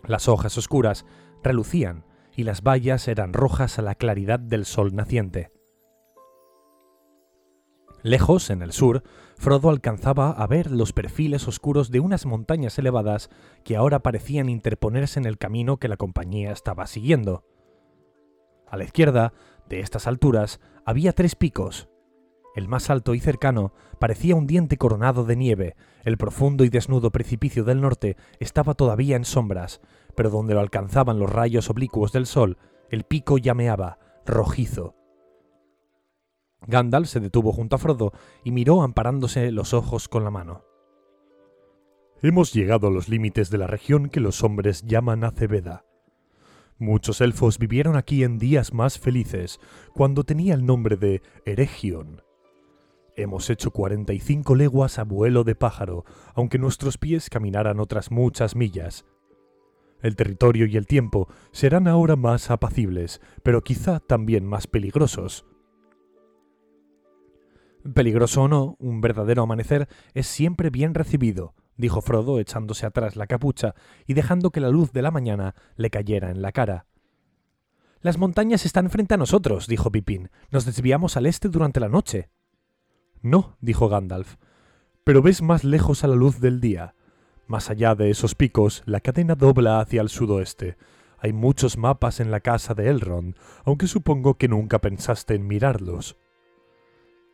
[0.04, 1.06] Las hojas oscuras
[1.42, 2.04] relucían
[2.36, 5.50] y las vallas eran rojas a la claridad del sol naciente.
[8.02, 9.04] Lejos, en el sur,
[9.38, 13.30] Frodo alcanzaba a ver los perfiles oscuros de unas montañas elevadas
[13.64, 17.46] que ahora parecían interponerse en el camino que la compañía estaba siguiendo.
[18.70, 19.32] A la izquierda,
[19.68, 21.88] de estas alturas, había tres picos.
[22.54, 27.10] El más alto y cercano parecía un diente coronado de nieve, el profundo y desnudo
[27.10, 29.80] precipicio del norte estaba todavía en sombras,
[30.16, 32.58] pero donde lo alcanzaban los rayos oblicuos del sol,
[32.90, 34.96] el pico llameaba, rojizo.
[36.66, 38.12] Gandalf se detuvo junto a Frodo
[38.44, 40.64] y miró amparándose los ojos con la mano.
[42.20, 45.84] Hemos llegado a los límites de la región que los hombres llaman Acebeda.
[46.80, 49.58] Muchos elfos vivieron aquí en días más felices,
[49.94, 52.22] cuando tenía el nombre de Eregion.
[53.16, 56.04] Hemos hecho 45 leguas a vuelo de pájaro,
[56.36, 59.04] aunque nuestros pies caminaran otras muchas millas.
[60.00, 65.44] El territorio y el tiempo serán ahora más apacibles, pero quizá también más peligrosos.
[67.92, 73.26] Peligroso o no, un verdadero amanecer es siempre bien recibido, dijo Frodo echándose atrás la
[73.26, 73.74] capucha
[74.06, 76.84] y dejando que la luz de la mañana le cayera en la cara.
[78.02, 80.30] Las montañas están frente a nosotros, dijo Pipín.
[80.50, 82.28] Nos desviamos al este durante la noche.
[83.22, 84.36] No, dijo Gandalf,
[85.02, 86.94] pero ves más lejos a la luz del día.
[87.46, 90.76] Más allá de esos picos, la cadena dobla hacia el sudoeste.
[91.18, 96.16] Hay muchos mapas en la casa de Elrond, aunque supongo que nunca pensaste en mirarlos.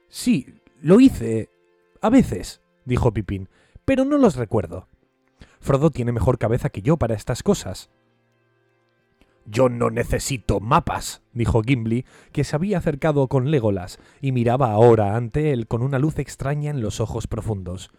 [0.09, 1.51] Sí, lo hice.
[2.01, 3.49] A veces, dijo Pipín,
[3.85, 4.89] pero no los recuerdo.
[5.61, 7.91] Frodo tiene mejor cabeza que yo para estas cosas.
[9.47, 15.17] Yo no necesito mapas, dijo Gimli, que se había acercado con Legolas y miraba ahora
[15.17, 17.91] ante él con una luz extraña en los ojos profundos.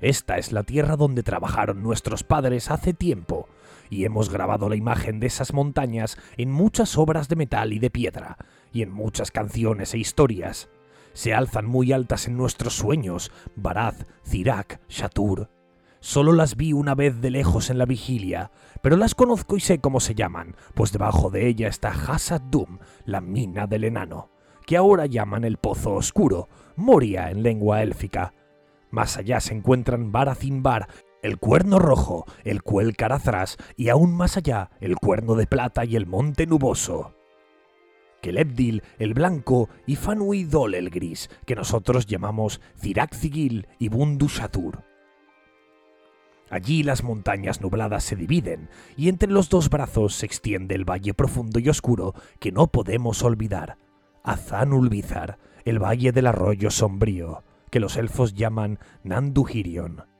[0.00, 3.48] Esta es la tierra donde trabajaron nuestros padres hace tiempo,
[3.90, 7.90] y hemos grabado la imagen de esas montañas en muchas obras de metal y de
[7.90, 8.36] piedra,
[8.72, 10.68] y en muchas canciones e historias.
[11.14, 13.94] Se alzan muy altas en nuestros sueños, Barad,
[14.26, 15.48] Zirak, Shatur.
[16.00, 18.50] Solo las vi una vez de lejos en la vigilia,
[18.82, 22.78] pero las conozco y sé cómo se llaman, pues debajo de ella está Hasad Dum,
[23.06, 24.28] la mina del enano,
[24.66, 28.34] que ahora llaman el Pozo Oscuro, Moria en lengua élfica.
[28.90, 30.88] Más allá se encuentran Barazimbar,
[31.22, 35.96] el Cuerno Rojo, el Cuel Carazras y aún más allá el Cuerno de Plata y
[35.96, 37.13] el Monte Nuboso.
[38.24, 44.82] Kelebdil, el Blanco y Fanui Dol, el Gris, que nosotros llamamos Zigil y Bundushatur.
[46.48, 51.12] Allí las montañas nubladas se dividen, y entre los dos brazos se extiende el valle
[51.12, 53.76] profundo y oscuro que no podemos olvidar,
[54.22, 60.13] Azanulbizar, el valle del arroyo sombrío, que los elfos llaman Nanduhirion.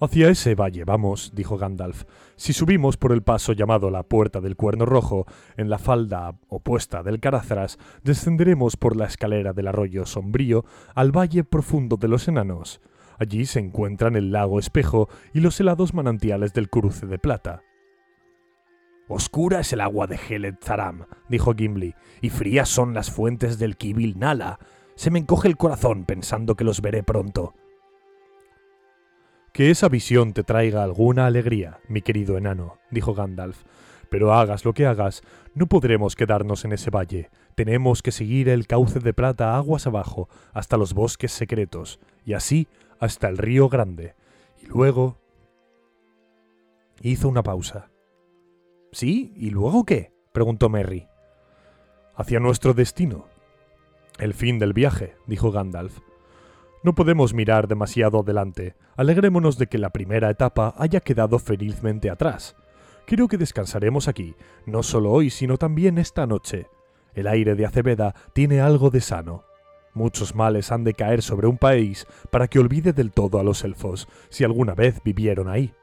[0.00, 2.04] Hacia ese valle vamos, dijo Gandalf.
[2.36, 7.02] Si subimos por el paso llamado la Puerta del Cuerno Rojo, en la falda opuesta
[7.02, 12.80] del Carazras, descenderemos por la escalera del arroyo sombrío al valle profundo de los enanos.
[13.18, 17.62] Allí se encuentran el lago espejo y los helados manantiales del cruce de plata.
[19.08, 23.76] Oscura es el agua de Heled Zaram, dijo Gimli, y frías son las fuentes del
[23.76, 24.60] Kibil Nala.
[24.94, 27.54] Se me encoge el corazón pensando que los veré pronto.
[29.58, 33.64] Que esa visión te traiga alguna alegría, mi querido enano, dijo Gandalf.
[34.08, 37.28] Pero hagas lo que hagas, no podremos quedarnos en ese valle.
[37.56, 42.68] Tenemos que seguir el cauce de plata aguas abajo, hasta los bosques secretos, y así
[43.00, 44.14] hasta el río Grande.
[44.62, 45.18] Y luego...
[47.02, 47.90] Hizo una pausa.
[48.92, 49.32] ¿Sí?
[49.34, 50.12] ¿Y luego qué?
[50.30, 51.08] preguntó Merry.
[52.14, 53.26] Hacia nuestro destino.
[54.20, 55.98] El fin del viaje, dijo Gandalf.
[56.88, 58.74] No podemos mirar demasiado adelante.
[58.96, 62.56] Alegrémonos de que la primera etapa haya quedado felizmente atrás.
[63.04, 66.66] Creo que descansaremos aquí, no solo hoy, sino también esta noche.
[67.12, 69.44] El aire de Aceveda tiene algo de sano.
[69.92, 73.64] Muchos males han de caer sobre un país para que olvide del todo a los
[73.64, 75.74] elfos, si alguna vez vivieron ahí.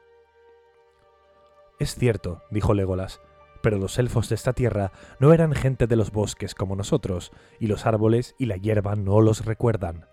[1.78, 3.20] Es cierto, dijo Legolas,
[3.62, 4.90] pero los elfos de esta tierra
[5.20, 7.30] no eran gente de los bosques como nosotros,
[7.60, 10.06] y los árboles y la hierba no los recuerdan.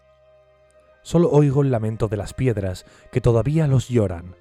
[1.03, 4.35] Solo oigo el lamento de las piedras, que todavía los lloran.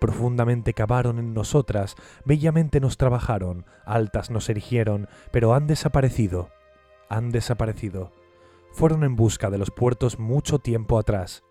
[0.00, 6.50] Profundamente cavaron en nosotras, bellamente nos trabajaron, altas nos erigieron, pero han desaparecido.
[7.08, 8.12] Han desaparecido.
[8.72, 11.42] Fueron en busca de los puertos mucho tiempo atrás.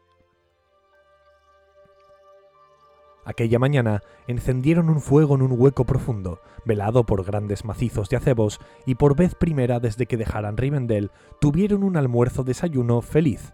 [3.26, 8.59] Aquella mañana encendieron un fuego en un hueco profundo, velado por grandes macizos de acebos,
[8.86, 11.11] y por vez primera desde que dejaran Rivendell
[11.41, 13.53] tuvieron un almuerzo desayuno feliz.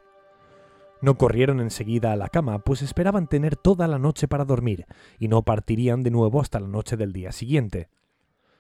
[1.03, 4.87] No corrieron enseguida a la cama, pues esperaban tener toda la noche para dormir,
[5.19, 7.89] y no partirían de nuevo hasta la noche del día siguiente.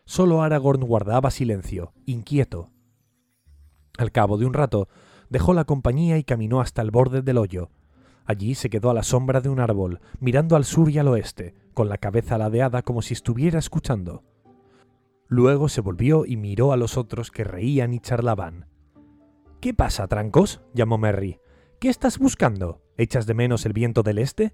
[0.05, 2.69] Solo Aragorn guardaba silencio, inquieto.
[3.97, 4.89] Al cabo de un rato,
[5.29, 7.71] dejó la compañía y caminó hasta el borde del hoyo,
[8.25, 11.55] Allí se quedó a la sombra de un árbol, mirando al sur y al oeste,
[11.73, 14.23] con la cabeza ladeada como si estuviera escuchando.
[15.27, 18.67] Luego se volvió y miró a los otros que reían y charlaban.
[19.59, 20.61] ¿Qué pasa, Trancos?
[20.73, 21.39] llamó Merry.
[21.83, 22.81] ¿Qué estás buscando?
[22.95, 24.53] ¿Echas de menos el viento del este?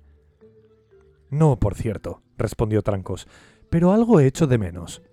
[1.29, 3.27] No, por cierto, respondió Trancos,
[3.69, 5.03] pero algo he hecho de menos.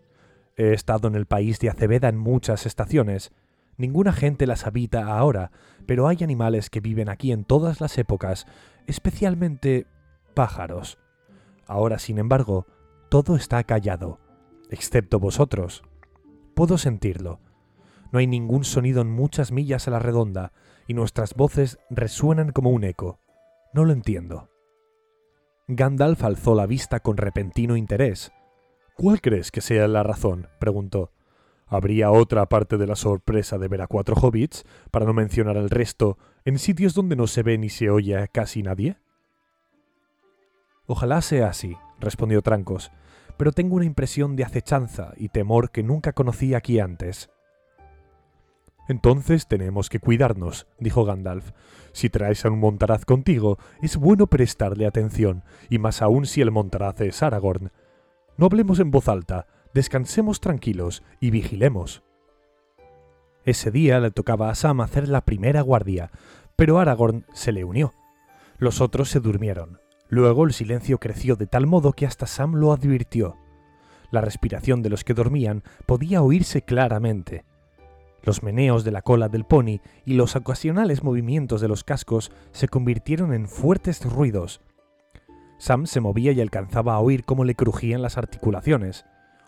[0.56, 3.32] He estado en el país de Aceveda en muchas estaciones,
[3.76, 5.50] Ninguna gente las habita ahora,
[5.84, 8.46] pero hay animales que viven aquí en todas las épocas,
[8.86, 9.86] especialmente
[10.32, 10.98] pájaros.
[11.66, 12.66] Ahora, sin embargo,
[13.10, 14.20] todo está callado,
[14.70, 15.82] excepto vosotros.
[16.54, 17.40] Puedo sentirlo.
[18.10, 20.54] No hay ningún sonido en muchas millas a la redonda,
[20.87, 23.20] y nuestras voces resuenan como un eco.
[23.72, 24.51] No lo entiendo.
[25.68, 28.32] Gandalf alzó la vista con repentino interés.
[28.97, 30.49] ¿Cuál crees que sea la razón?
[30.59, 31.11] preguntó.
[31.66, 35.68] Habría otra parte de la sorpresa de ver a cuatro hobbits, para no mencionar el
[35.68, 38.99] resto, en sitios donde no se ve ni se oye a casi nadie.
[40.87, 42.93] Ojalá sea así, respondió Trancos,
[43.37, 47.30] pero tengo una impresión de acechanza y temor que nunca conocí aquí antes.
[48.89, 51.53] Entonces tenemos que cuidarnos, dijo Gandalf.
[51.93, 56.51] Si traes a un montaraz contigo, es bueno prestarle atención, y más aún si el
[56.51, 57.72] montaraz es Aragorn.
[58.37, 62.03] No hablemos en voz alta, descansemos tranquilos y vigilemos.
[63.45, 66.11] Ese día le tocaba a Sam hacer la primera guardia,
[66.57, 67.93] pero Aragorn se le unió.
[68.59, 69.80] Los otros se durmieron.
[70.09, 73.37] Luego el silencio creció de tal modo que hasta Sam lo advirtió.
[74.11, 77.45] La respiración de los que dormían podía oírse claramente.
[78.26, 82.68] Los meneos de la cola del pony y los ocasionales movimientos de los cascos se
[82.68, 84.60] convirtieron en fuertes ruidos.
[85.58, 89.06] Sam se movía y alcanzaba a oír cómo le crujían las articulaciones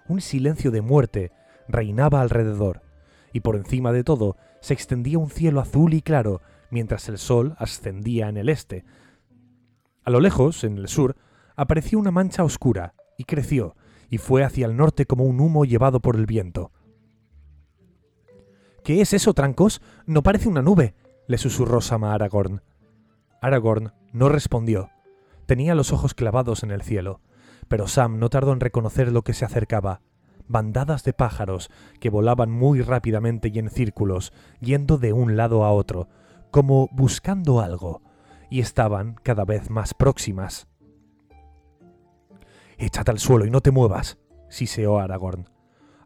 [0.09, 1.33] un silencio de muerte
[1.69, 2.83] reinaba alrededor,
[3.33, 7.55] y por encima de todo se extendía un cielo azul y claro mientras el sol
[7.59, 8.85] ascendía en el este.
[10.05, 11.17] A lo lejos, en el sur,
[11.57, 13.77] apareció una mancha oscura, y creció,
[14.11, 16.73] y fue hacia el norte como un humo llevado por el viento.
[18.89, 19.83] ¿Qué es eso, Trancos?
[20.07, 20.95] No parece una nube,
[21.27, 22.63] le susurró Sama a Aragorn.
[23.43, 24.89] Aragorn no respondió.
[25.45, 27.21] Tenía los ojos clavados en el cielo
[27.69, 30.01] pero Sam no tardó en reconocer lo que se acercaba.
[30.47, 31.71] Bandadas de pájaros
[32.01, 36.09] que volaban muy rápidamente y en círculos, yendo de un lado a otro,
[36.51, 38.01] como buscando algo,
[38.51, 40.67] y estaban cada vez más próximas.
[42.79, 44.19] Échate al suelo y no te muevas,
[44.49, 45.51] siseó Aragorn,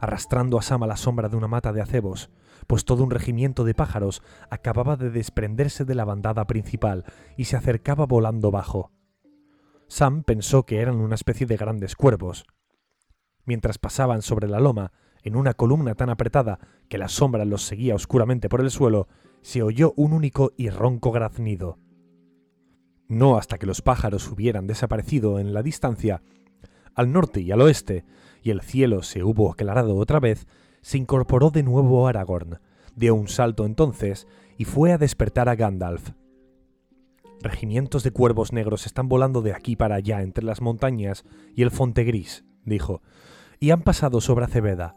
[0.01, 2.30] arrastrando a Sam a la sombra de una mata de acebos,
[2.66, 7.04] pues todo un regimiento de pájaros acababa de desprenderse de la bandada principal
[7.36, 8.90] y se acercaba volando bajo.
[9.88, 12.44] Sam pensó que eran una especie de grandes cuervos.
[13.44, 14.92] Mientras pasaban sobre la loma,
[15.22, 16.58] en una columna tan apretada
[16.88, 19.08] que la sombra los seguía oscuramente por el suelo,
[19.42, 21.78] se oyó un único y ronco graznido.
[23.08, 26.22] No hasta que los pájaros hubieran desaparecido en la distancia,
[26.94, 28.04] al norte y al oeste,
[28.42, 30.46] y el cielo se hubo aclarado otra vez,
[30.83, 32.59] se incorporó de nuevo Aragorn,
[32.95, 34.26] dio un salto entonces
[34.59, 36.11] y fue a despertar a Gandalf.
[37.41, 41.24] Regimientos de cuervos negros están volando de aquí para allá entre las montañas
[41.57, 43.03] y el Fonte Gris, dijo,
[43.59, 44.97] y han pasado sobre Aceveda.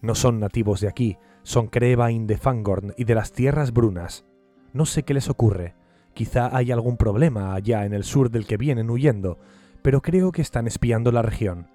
[0.00, 4.24] No son nativos de aquí, son Crevain de Fangorn y de las tierras brunas.
[4.72, 5.74] No sé qué les ocurre.
[6.12, 9.38] Quizá hay algún problema allá en el sur del que vienen huyendo,
[9.82, 11.73] pero creo que están espiando la región.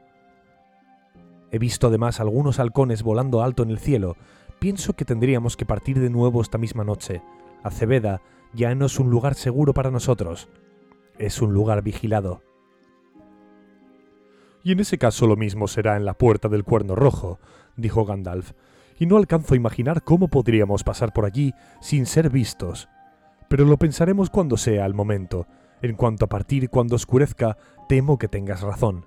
[1.51, 4.15] He visto además algunos halcones volando alto en el cielo.
[4.59, 7.21] Pienso que tendríamos que partir de nuevo esta misma noche.
[7.63, 8.21] Aceveda
[8.53, 10.49] ya no es un lugar seguro para nosotros.
[11.17, 12.41] Es un lugar vigilado.
[14.63, 17.39] Y en ese caso lo mismo será en la puerta del cuerno rojo,
[17.77, 18.51] dijo Gandalf,
[18.97, 22.89] y no alcanzo a imaginar cómo podríamos pasar por allí sin ser vistos.
[23.47, 25.47] Pero lo pensaremos cuando sea el momento.
[25.81, 29.05] En cuanto a partir cuando oscurezca, temo que tengas razón.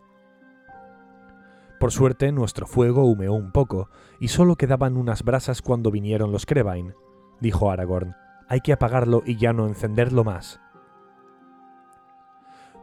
[1.83, 6.47] Por suerte, nuestro fuego humeó un poco, y solo quedaban unas brasas cuando vinieron los
[6.47, 6.95] Crevain,
[7.41, 8.14] dijo Aragorn.
[8.47, 10.61] Hay que apagarlo y ya no encenderlo más.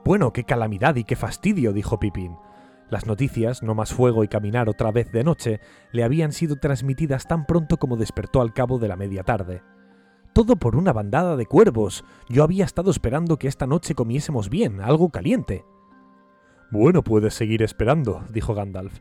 [0.04, 2.36] Bueno, qué calamidad y qué fastidio, dijo Pippin.
[2.89, 5.62] Las noticias, no más fuego y caminar otra vez de noche,
[5.93, 9.64] le habían sido transmitidas tan pronto como despertó al cabo de la media tarde.
[10.34, 12.04] Todo por una bandada de cuervos.
[12.28, 15.64] Yo había estado esperando que esta noche comiésemos bien, algo caliente.
[16.72, 18.99] Bueno, puedes seguir esperando, dijo Gandalf.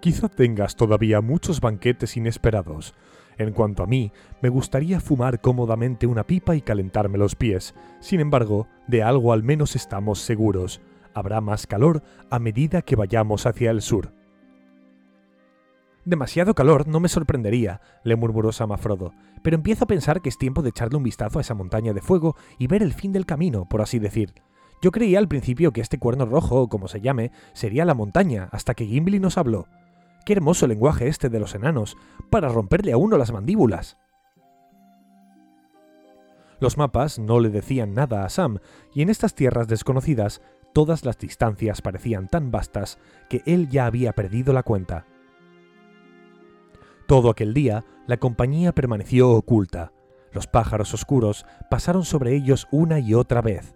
[0.00, 2.94] Quizá tengas todavía muchos banquetes inesperados.
[3.36, 7.74] En cuanto a mí, me gustaría fumar cómodamente una pipa y calentarme los pies.
[8.00, 10.80] Sin embargo, de algo al menos estamos seguros
[11.14, 14.12] habrá más calor a medida que vayamos hacia el sur.
[16.04, 19.12] Demasiado calor no me sorprendería, le murmuró Samafrodo,
[19.42, 22.00] pero empiezo a pensar que es tiempo de echarle un vistazo a esa montaña de
[22.00, 24.32] fuego y ver el fin del camino, por así decir.
[24.82, 28.74] Yo creía al principio que este cuerno rojo, como se llame, sería la montaña, hasta
[28.74, 29.66] que Gimli nos habló.
[30.24, 31.96] Qué hermoso lenguaje este de los enanos,
[32.30, 33.98] para romperle a uno las mandíbulas.
[36.60, 38.58] Los mapas no le decían nada a Sam,
[38.94, 44.12] y en estas tierras desconocidas Todas las distancias parecían tan vastas que él ya había
[44.12, 45.04] perdido la cuenta.
[47.08, 49.92] Todo aquel día, la compañía permaneció oculta.
[50.32, 53.74] Los pájaros oscuros pasaron sobre ellos una y otra vez,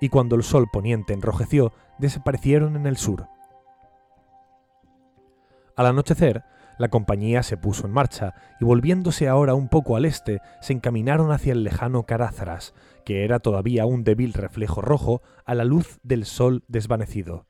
[0.00, 3.28] y cuando el sol poniente enrojeció, desaparecieron en el sur.
[5.76, 6.44] Al anochecer,
[6.78, 11.30] la compañía se puso en marcha y volviéndose ahora un poco al este, se encaminaron
[11.30, 12.74] hacia el lejano Carázaras,
[13.04, 17.46] que era todavía un débil reflejo rojo a la luz del sol desvanecido.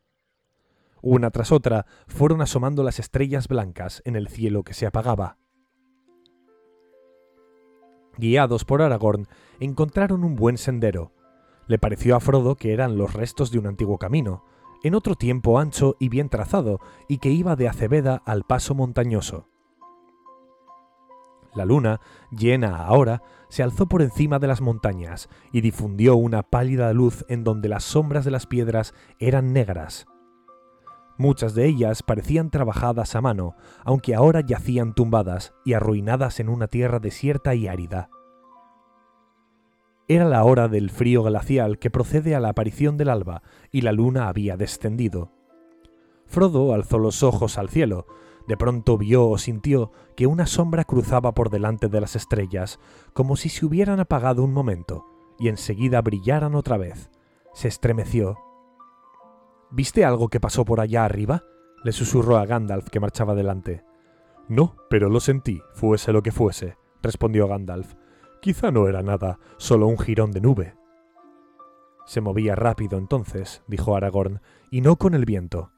[1.00, 5.38] Una tras otra fueron asomando las estrellas blancas en el cielo que se apagaba.
[8.16, 9.26] Guiados por Aragorn,
[9.58, 11.12] encontraron un buen sendero.
[11.66, 14.44] Le pareció a Frodo que eran los restos de un antiguo camino,
[14.82, 19.48] en otro tiempo ancho y bien trazado, y que iba de Aceveda al paso montañoso.
[21.54, 22.00] La luna,
[22.30, 27.44] llena ahora, se alzó por encima de las montañas y difundió una pálida luz en
[27.44, 30.06] donde las sombras de las piedras eran negras.
[31.16, 33.54] Muchas de ellas parecían trabajadas a mano,
[33.84, 38.10] aunque ahora yacían tumbadas y arruinadas en una tierra desierta y árida.
[40.06, 43.92] Era la hora del frío glacial que procede a la aparición del alba, y la
[43.92, 45.30] luna había descendido.
[46.26, 48.06] Frodo alzó los ojos al cielo.
[48.46, 52.78] De pronto vio o sintió que una sombra cruzaba por delante de las estrellas,
[53.14, 55.06] como si se hubieran apagado un momento,
[55.38, 57.10] y enseguida brillaran otra vez.
[57.54, 58.36] Se estremeció.
[59.70, 61.44] ¿Viste algo que pasó por allá arriba?
[61.82, 63.84] le susurró a Gandalf que marchaba delante.
[64.48, 67.94] No, pero lo sentí, fuese lo que fuese, respondió Gandalf.
[68.44, 70.74] Quizá no era nada, solo un jirón de nube.
[72.04, 75.70] Se movía rápido entonces, dijo Aragorn, y no con el viento.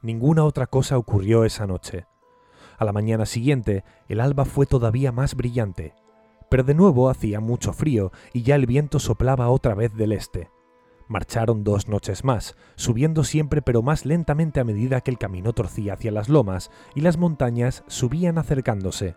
[0.00, 2.06] Ninguna otra cosa ocurrió esa noche.
[2.78, 5.92] A la mañana siguiente, el alba fue todavía más brillante,
[6.48, 10.48] pero de nuevo hacía mucho frío y ya el viento soplaba otra vez del este.
[11.08, 15.92] Marcharon dos noches más, subiendo siempre pero más lentamente a medida que el camino torcía
[15.92, 19.14] hacia las lomas y las montañas subían acercándose.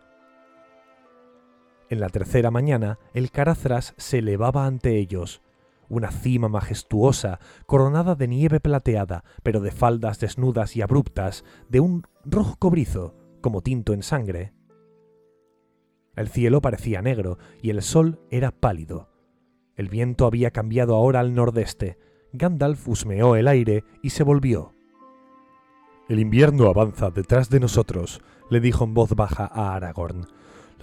[1.93, 5.43] En la tercera mañana, el Carazras se elevaba ante ellos,
[5.89, 12.01] una cima majestuosa, coronada de nieve plateada, pero de faldas desnudas y abruptas, de un
[12.25, 14.53] rojo cobrizo, como tinto en sangre.
[16.15, 19.11] El cielo parecía negro y el sol era pálido.
[19.75, 21.99] El viento había cambiado ahora al nordeste.
[22.31, 24.73] Gandalf husmeó el aire y se volvió.
[26.09, 28.19] El invierno avanza detrás de nosotros,
[28.49, 30.25] le dijo en voz baja a Aragorn.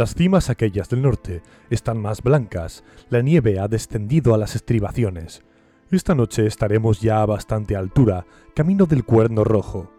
[0.00, 5.44] Las cimas aquellas del norte están más blancas, la nieve ha descendido a las estribaciones.
[5.90, 8.24] Esta noche estaremos ya a bastante altura,
[8.54, 9.92] camino del cuerno rojo.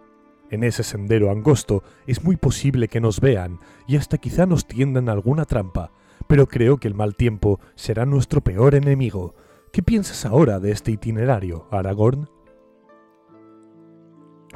[0.50, 5.08] En ese sendero angosto es muy posible que nos vean y hasta quizá nos tiendan
[5.08, 5.92] alguna trampa,
[6.26, 9.36] pero creo que el mal tiempo será nuestro peor enemigo.
[9.72, 12.28] ¿Qué piensas ahora de este itinerario, Aragorn?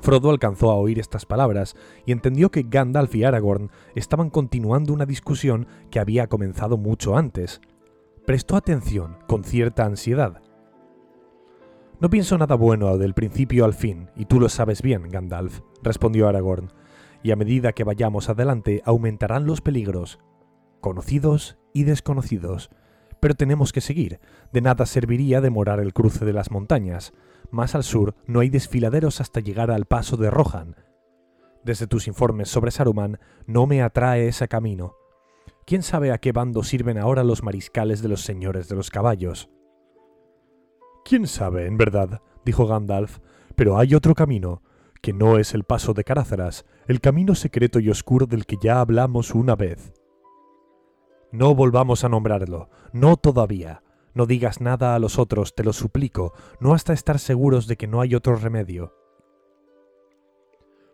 [0.05, 1.75] Frodo alcanzó a oír estas palabras
[2.05, 7.59] y entendió que Gandalf y Aragorn estaban continuando una discusión que había comenzado mucho antes.
[8.27, 10.43] Prestó atención, con cierta ansiedad.
[11.99, 16.27] No pienso nada bueno del principio al fin, y tú lo sabes bien, Gandalf, respondió
[16.27, 16.71] Aragorn,
[17.23, 20.19] y a medida que vayamos adelante aumentarán los peligros.
[20.81, 22.69] conocidos y desconocidos.
[23.19, 24.19] Pero tenemos que seguir.
[24.53, 27.11] De nada serviría demorar el cruce de las montañas.
[27.55, 30.75] Más al sur no hay desfiladeros hasta llegar al paso de Rohan.
[31.63, 34.97] Desde tus informes sobre Saruman no me atrae ese camino.
[35.65, 39.49] ¿Quién sabe a qué bando sirven ahora los mariscales de los señores de los caballos?
[41.05, 42.21] ¿Quién sabe, en verdad?
[42.43, 43.19] dijo Gandalf,
[43.55, 44.61] pero hay otro camino,
[45.01, 48.81] que no es el paso de Caráceras, el camino secreto y oscuro del que ya
[48.81, 49.93] hablamos una vez.
[51.31, 53.81] No volvamos a nombrarlo, no todavía.
[54.15, 57.85] No digas nada a los otros, te lo suplico, no hasta estar seguros de que
[57.85, 58.95] no hay otro remedio.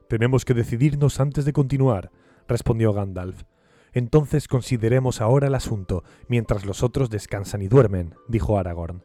[0.09, 2.11] Tenemos que decidirnos antes de continuar,
[2.47, 3.43] respondió Gandalf.
[3.93, 9.03] Entonces consideremos ahora el asunto, mientras los otros descansan y duermen, dijo Aragorn.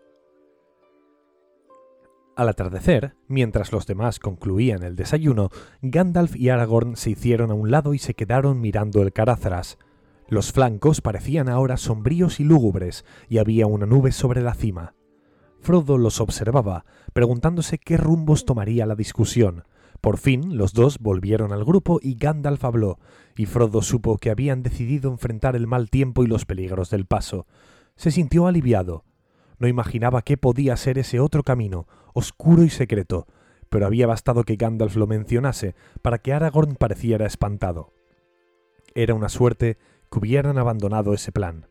[2.36, 5.50] Al atardecer, mientras los demás concluían el desayuno,
[5.82, 9.78] Gandalf y Aragorn se hicieron a un lado y se quedaron mirando el Caráceras.
[10.28, 14.94] Los flancos parecían ahora sombríos y lúgubres, y había una nube sobre la cima.
[15.60, 19.64] Frodo los observaba, preguntándose qué rumbos tomaría la discusión.
[20.00, 22.98] Por fin los dos volvieron al grupo y Gandalf habló,
[23.36, 27.46] y Frodo supo que habían decidido enfrentar el mal tiempo y los peligros del paso.
[27.96, 29.04] Se sintió aliviado.
[29.58, 33.26] No imaginaba qué podía ser ese otro camino, oscuro y secreto,
[33.68, 37.92] pero había bastado que Gandalf lo mencionase para que Aragorn pareciera espantado.
[38.94, 39.78] Era una suerte
[40.16, 41.66] hubieran abandonado ese plan.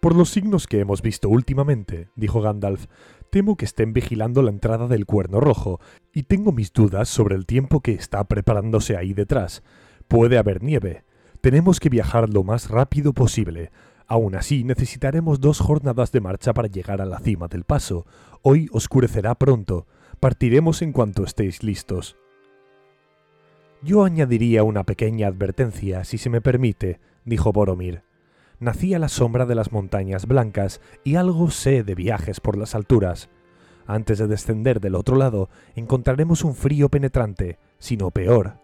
[0.00, 2.86] Por los signos que hemos visto últimamente, dijo Gandalf,
[3.30, 5.80] temo que estén vigilando la entrada del Cuerno Rojo,
[6.12, 9.62] y tengo mis dudas sobre el tiempo que está preparándose ahí detrás.
[10.08, 11.04] Puede haber nieve.
[11.40, 13.70] Tenemos que viajar lo más rápido posible,
[14.06, 18.06] Aún así, necesitaremos dos jornadas de marcha para llegar a la cima del paso.
[18.42, 19.86] Hoy oscurecerá pronto.
[20.20, 22.16] Partiremos en cuanto estéis listos.
[23.84, 28.02] Yo añadiría una pequeña advertencia, si se me permite, dijo Boromir.
[28.58, 32.74] Nací a la sombra de las montañas blancas y algo sé de viajes por las
[32.74, 33.28] alturas.
[33.86, 38.54] Antes de descender del otro lado, encontraremos un frío penetrante, sino peor.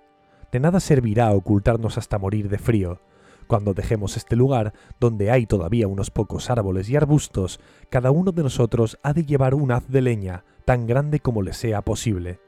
[0.53, 3.03] De nada servirá ocultarnos hasta morir de frío.
[3.47, 7.61] Cuando dejemos este lugar, donde hay todavía unos pocos árboles y arbustos,
[7.91, 11.53] cada uno de nosotros ha de llevar un haz de leña, tan grande como le
[11.53, 12.41] sea posible.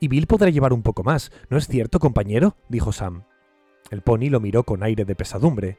[0.00, 2.56] Y Bill podrá llevar un poco más, ¿no es cierto, compañero?
[2.68, 3.24] dijo Sam.
[3.90, 5.78] El pony lo miró con aire de pesadumbre.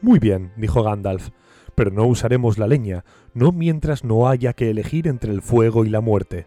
[0.00, 1.30] Muy bien, dijo Gandalf,
[1.74, 5.88] pero no usaremos la leña, no mientras no haya que elegir entre el fuego y
[5.88, 6.46] la muerte.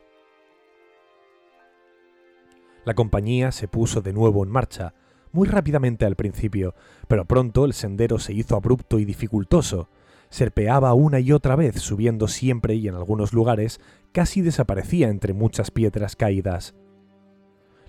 [2.86, 4.94] La compañía se puso de nuevo en marcha,
[5.32, 6.74] muy rápidamente al principio,
[7.08, 9.90] pero pronto el sendero se hizo abrupto y dificultoso.
[10.30, 13.80] Serpeaba una y otra vez, subiendo siempre y en algunos lugares
[14.12, 16.76] casi desaparecía entre muchas piedras caídas.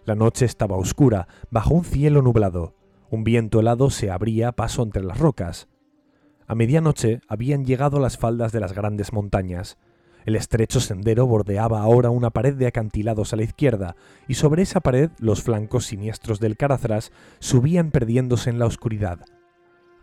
[0.05, 2.75] La noche estaba oscura, bajo un cielo nublado.
[3.11, 5.69] Un viento helado se abría paso entre las rocas.
[6.47, 9.77] A medianoche habían llegado a las faldas de las grandes montañas.
[10.25, 13.97] El estrecho sendero bordeaba ahora una pared de acantilados a la izquierda,
[14.27, 19.21] y sobre esa pared los flancos siniestros del Carazras subían perdiéndose en la oscuridad.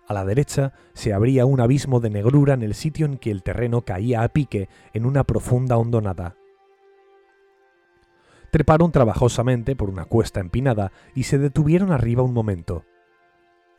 [0.07, 3.41] A la derecha se abría un abismo de negrura en el sitio en que el
[3.41, 6.35] terreno caía a pique en una profunda hondonada.
[8.51, 12.85] Treparon trabajosamente por una cuesta empinada y se detuvieron arriba un momento.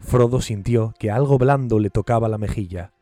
[0.00, 2.92] Frodo sintió que algo blando le tocaba la mejilla.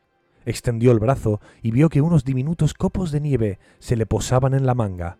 [0.45, 4.65] Extendió el brazo y vio que unos diminutos copos de nieve se le posaban en
[4.65, 5.17] la manga.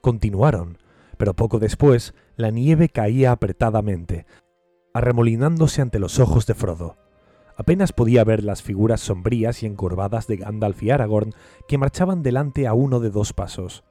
[0.00, 0.78] Continuaron,
[1.16, 4.26] pero poco después la nieve caía apretadamente,
[4.94, 6.96] arremolinándose ante los ojos de Frodo.
[7.56, 11.34] Apenas podía ver las figuras sombrías y encorvadas de Gandalf y Aragorn
[11.68, 13.84] que marchaban delante a uno de dos pasos.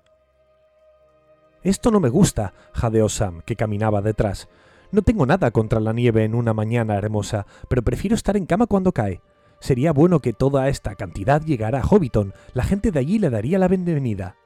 [1.61, 4.47] Esto no me gusta, jadeó Sam, que caminaba detrás.
[4.91, 8.65] No tengo nada contra la nieve en una mañana hermosa, pero prefiero estar en cama
[8.65, 9.21] cuando cae.
[9.59, 12.33] Sería bueno que toda esta cantidad llegara a Hobbiton.
[12.53, 14.38] La gente de allí le daría la bienvenida.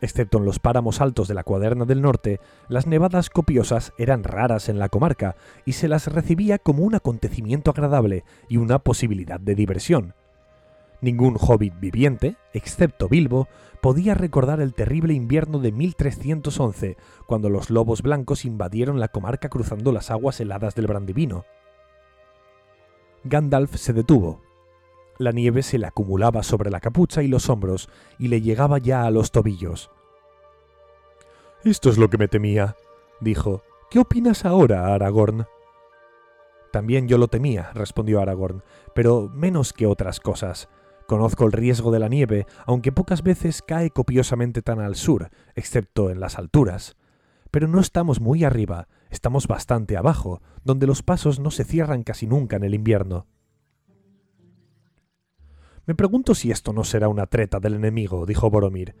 [0.00, 4.68] Excepto en los páramos altos de la Cuaderna del Norte, las nevadas copiosas eran raras
[4.68, 9.54] en la comarca y se las recibía como un acontecimiento agradable y una posibilidad de
[9.54, 10.14] diversión.
[11.00, 13.48] Ningún hobbit viviente, excepto Bilbo,
[13.80, 19.92] podía recordar el terrible invierno de 1311, cuando los lobos blancos invadieron la comarca cruzando
[19.92, 21.44] las aguas heladas del Brandivino.
[23.24, 24.45] Gandalf se detuvo.
[25.18, 27.88] La nieve se le acumulaba sobre la capucha y los hombros,
[28.18, 29.90] y le llegaba ya a los tobillos.
[31.64, 32.76] Esto es lo que me temía,
[33.20, 33.62] dijo.
[33.90, 35.46] ¿Qué opinas ahora, Aragorn?
[36.72, 38.62] También yo lo temía, respondió Aragorn,
[38.94, 40.68] pero menos que otras cosas.
[41.06, 46.10] Conozco el riesgo de la nieve, aunque pocas veces cae copiosamente tan al sur, excepto
[46.10, 46.96] en las alturas.
[47.50, 52.26] Pero no estamos muy arriba, estamos bastante abajo, donde los pasos no se cierran casi
[52.26, 53.26] nunca en el invierno.
[55.86, 58.96] Me pregunto si esto no será una treta del enemigo, dijo Boromir.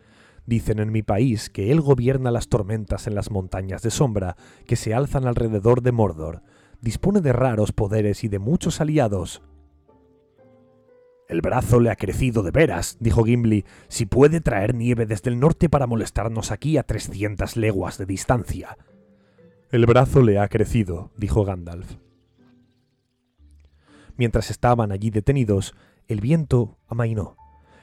[0.46, 4.76] Dicen en mi país que él gobierna las tormentas en las montañas de sombra que
[4.76, 6.42] se alzan alrededor de Mordor.
[6.80, 9.42] Dispone de raros poderes y de muchos aliados.
[11.28, 15.40] El brazo le ha crecido de veras, dijo Gimli, si puede traer nieve desde el
[15.40, 18.78] norte para molestarnos aquí a trescientas leguas de distancia.
[19.72, 21.96] El brazo le ha crecido, dijo Gandalf.
[24.16, 25.74] Mientras estaban allí detenidos,
[26.08, 27.36] el viento amainó,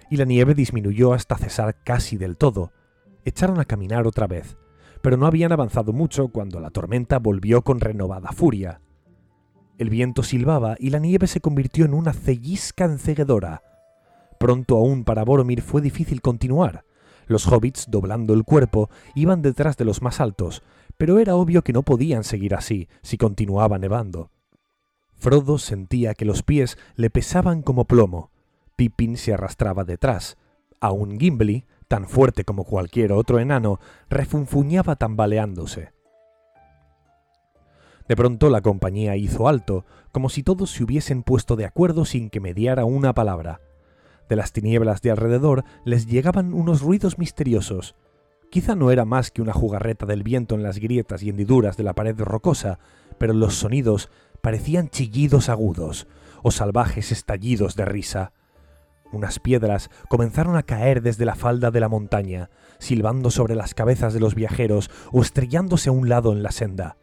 [0.09, 2.71] y la nieve disminuyó hasta cesar casi del todo.
[3.25, 4.57] Echaron a caminar otra vez,
[5.01, 8.81] pero no habían avanzado mucho cuando la tormenta volvió con renovada furia.
[9.77, 13.63] El viento silbaba y la nieve se convirtió en una cellisca enceguedora.
[14.39, 16.85] Pronto aún para Boromir fue difícil continuar.
[17.27, 20.61] Los hobbits, doblando el cuerpo, iban detrás de los más altos,
[20.97, 24.29] pero era obvio que no podían seguir así si continuaba nevando.
[25.23, 28.29] Frodo sentía que los pies le pesaban como plomo.
[28.75, 30.35] Pippin se arrastraba detrás.
[30.81, 35.93] Aun Gimli, tan fuerte como cualquier otro enano, refunfuñaba tambaleándose.
[38.09, 42.29] De pronto la compañía hizo alto, como si todos se hubiesen puesto de acuerdo sin
[42.29, 43.61] que mediara una palabra.
[44.27, 47.95] De las tinieblas de alrededor les llegaban unos ruidos misteriosos.
[48.51, 51.83] Quizá no era más que una jugarreta del viento en las grietas y hendiduras de
[51.83, 52.79] la pared rocosa,
[53.17, 54.09] pero los sonidos
[54.43, 56.05] parecían chillidos agudos
[56.43, 58.33] o salvajes estallidos de risa.
[59.13, 64.13] Unas piedras comenzaron a caer desde la falda de la montaña, silbando sobre las cabezas
[64.13, 66.97] de los viajeros o estrellándose a un lado en la senda.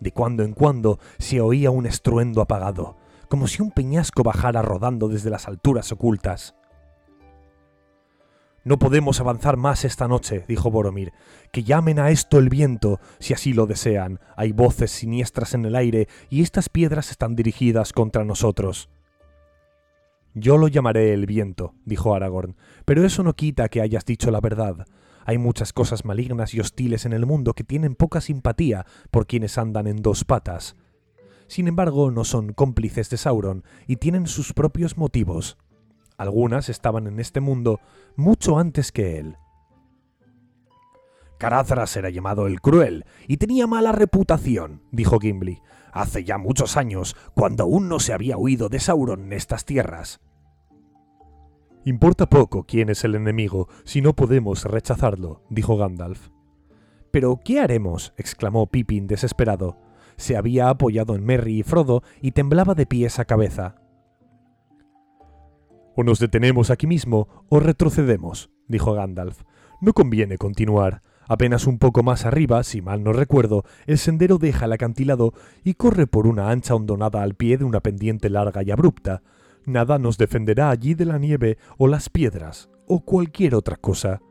[0.00, 2.96] De cuando en cuando se oía un estruendo apagado,
[3.28, 6.54] como si un peñasco bajara rodando desde las alturas ocultas.
[8.68, 11.14] No podemos avanzar más esta noche, dijo Boromir.
[11.52, 14.20] Que llamen a esto el viento, si así lo desean.
[14.36, 18.90] Hay voces siniestras en el aire y estas piedras están dirigidas contra nosotros.
[20.34, 24.42] Yo lo llamaré el viento, dijo Aragorn, pero eso no quita que hayas dicho la
[24.42, 24.86] verdad.
[25.24, 29.56] Hay muchas cosas malignas y hostiles en el mundo que tienen poca simpatía por quienes
[29.56, 30.76] andan en dos patas.
[31.46, 35.56] Sin embargo, no son cómplices de Sauron y tienen sus propios motivos.
[36.18, 37.80] Algunas estaban en este mundo
[38.16, 39.36] mucho antes que él.
[41.38, 45.62] Carazras era llamado el Cruel y tenía mala reputación, dijo Gimli,
[45.92, 50.20] hace ya muchos años, cuando aún no se había huido de Sauron en estas tierras.
[51.84, 56.30] Importa poco quién es el enemigo si no podemos rechazarlo, dijo Gandalf.
[57.12, 58.12] Pero ¿qué haremos?
[58.16, 59.78] exclamó Pippin desesperado.
[60.16, 63.76] Se había apoyado en Merry y Frodo y temblaba de pies a cabeza.
[65.98, 69.42] O nos detenemos aquí mismo o retrocedemos, dijo Gandalf.
[69.80, 71.02] No conviene continuar.
[71.26, 75.34] Apenas un poco más arriba, si mal no recuerdo, el sendero deja el acantilado
[75.64, 79.22] y corre por una ancha hondonada al pie de una pendiente larga y abrupta,
[79.66, 84.22] Nada nos defenderá allí de la nieve o las piedras o cualquier otra cosa.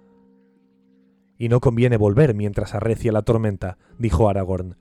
[1.38, 4.78] Y no conviene volver mientras arrecia la tormenta, dijo Aragorn.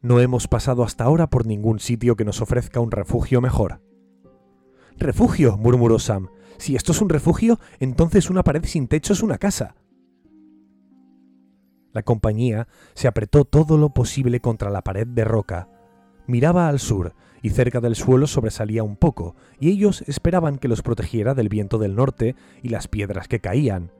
[0.00, 3.91] No hemos pasado hasta ahora por ningún sitio que nos ofrezca un refugio mejor.
[4.98, 6.28] Refugio, murmuró Sam.
[6.58, 9.74] Si esto es un refugio, entonces una pared sin techo es una casa.
[11.92, 15.68] La compañía se apretó todo lo posible contra la pared de roca.
[16.26, 20.82] Miraba al sur, y cerca del suelo sobresalía un poco, y ellos esperaban que los
[20.82, 23.90] protegiera del viento del norte y las piedras que caían.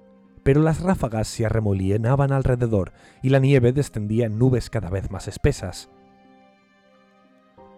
[0.43, 5.29] Pero las ráfagas se arremolinaban alrededor y la nieve descendía en nubes cada vez más
[5.29, 5.91] espesas.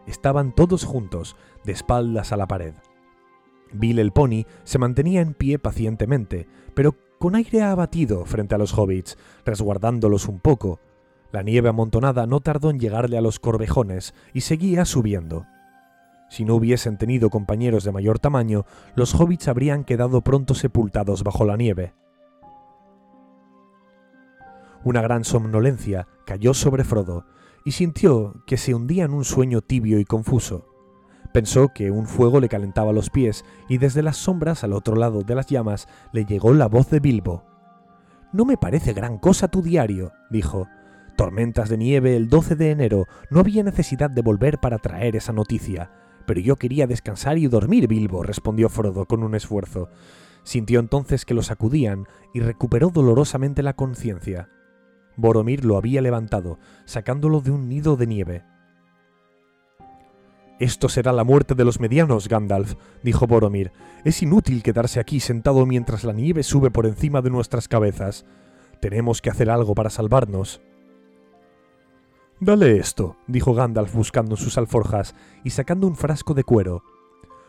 [0.07, 2.75] Estaban todos juntos, de espaldas a la pared.
[3.75, 8.77] Bill el pony se mantenía en pie pacientemente, pero con aire abatido frente a los
[8.77, 10.81] hobbits, resguardándolos un poco.
[11.33, 15.47] La nieve amontonada no tardó en llegarle a los corvejones y seguía subiendo.
[16.31, 18.65] Si no hubiesen tenido compañeros de mayor tamaño,
[18.95, 21.93] los hobbits habrían quedado pronto sepultados bajo la nieve.
[24.85, 27.25] Una gran somnolencia cayó sobre Frodo,
[27.65, 30.74] y sintió que se hundía en un sueño tibio y confuso.
[31.35, 35.23] Pensó que un fuego le calentaba los pies, y desde las sombras al otro lado
[35.23, 37.43] de las llamas le llegó la voz de Bilbo.
[38.33, 40.69] No me parece gran cosa tu diario, dijo.
[41.17, 45.33] Tormentas de nieve el 12 de enero, no había necesidad de volver para traer esa
[45.33, 45.91] noticia.
[46.25, 49.89] Pero yo quería descansar y dormir, Bilbo, respondió Frodo con un esfuerzo.
[50.45, 54.51] Sintió entonces que lo sacudían y recuperó dolorosamente la conciencia.
[55.17, 58.45] Boromir lo había levantado, sacándolo de un nido de nieve.
[60.61, 63.73] Esto será la muerte de los medianos, Gandalf, dijo Boromir.
[64.05, 68.25] Es inútil quedarse aquí sentado mientras la nieve sube por encima de nuestras cabezas.
[68.81, 70.61] Tenemos que hacer algo para salvarnos.
[72.39, 76.85] Dale esto, dijo Gandalf buscando sus alforjas y sacando un frasco de cuero.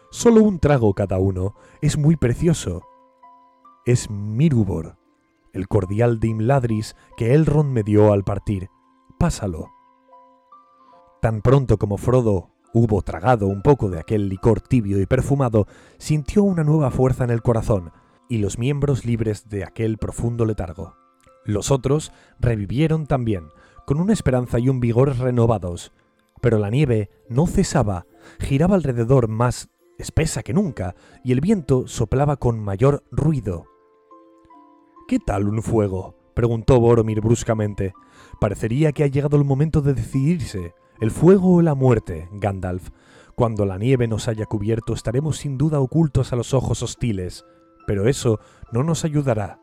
[0.09, 1.55] Solo un trago cada uno.
[1.81, 2.83] Es muy precioso.
[3.85, 4.97] Es Mirubor,
[5.53, 8.69] el cordial de Imladris que Elrond me dio al partir.
[9.19, 9.71] Pásalo.
[11.21, 15.65] Tan pronto como Frodo hubo tragado un poco de aquel licor tibio y perfumado,
[15.97, 17.93] sintió una nueva fuerza en el corazón
[18.27, 20.97] y los miembros libres de aquel profundo letargo.
[21.45, 23.47] Los otros revivieron también,
[23.87, 25.93] con una esperanza y un vigor renovados,
[26.41, 28.07] pero la nieve no cesaba,
[28.39, 33.67] giraba alrededor más espesa que nunca, y el viento soplaba con mayor ruido.
[35.07, 36.17] ¿Qué tal un fuego?
[36.33, 37.93] preguntó Boromir bruscamente.
[38.41, 40.73] Parecería que ha llegado el momento de decidirse.
[40.99, 42.89] ¿El fuego o la muerte, Gandalf?
[43.35, 47.43] Cuando la nieve nos haya cubierto estaremos sin duda ocultos a los ojos hostiles,
[47.85, 48.39] pero eso
[48.71, 49.59] no nos ayudará.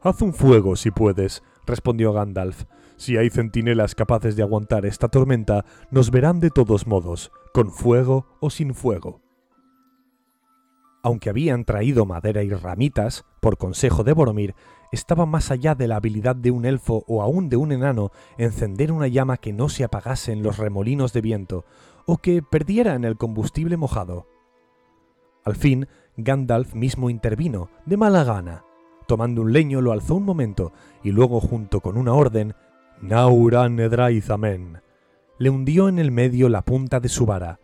[0.00, 2.64] Haz un fuego si puedes, respondió Gandalf.
[2.96, 8.26] Si hay centinelas capaces de aguantar esta tormenta, nos verán de todos modos, con fuego
[8.40, 9.20] o sin fuego.
[11.02, 14.54] Aunque habían traído madera y ramitas, por consejo de Boromir,
[14.94, 18.92] estaba más allá de la habilidad de un elfo o aún de un enano encender
[18.92, 21.64] una llama que no se apagase en los remolinos de viento,
[22.06, 24.26] o que perdiera en el combustible mojado.
[25.44, 28.64] Al fin, Gandalf mismo intervino, de mala gana.
[29.06, 30.72] Tomando un leño lo alzó un momento
[31.02, 32.54] y luego junto con una orden,
[33.02, 34.80] Nauran Edraizamen,
[35.38, 37.60] le hundió en el medio la punta de su vara.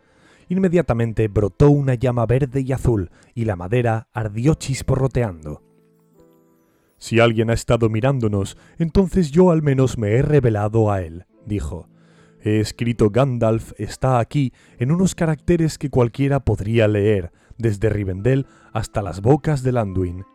[0.49, 5.70] Inmediatamente brotó una llama verde y azul y la madera ardió chisporroteando.
[7.01, 11.89] Si alguien ha estado mirándonos, entonces yo al menos me he revelado a él, dijo.
[12.43, 19.01] He escrito Gandalf está aquí en unos caracteres que cualquiera podría leer, desde Rivendell hasta
[19.01, 20.25] las bocas de Anduin,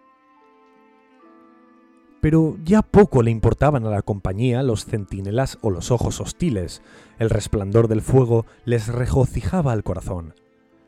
[2.21, 6.83] pero ya poco le importaban a la compañía los centinelas o los ojos hostiles.
[7.21, 10.35] El resplandor del fuego les regocijaba el corazón.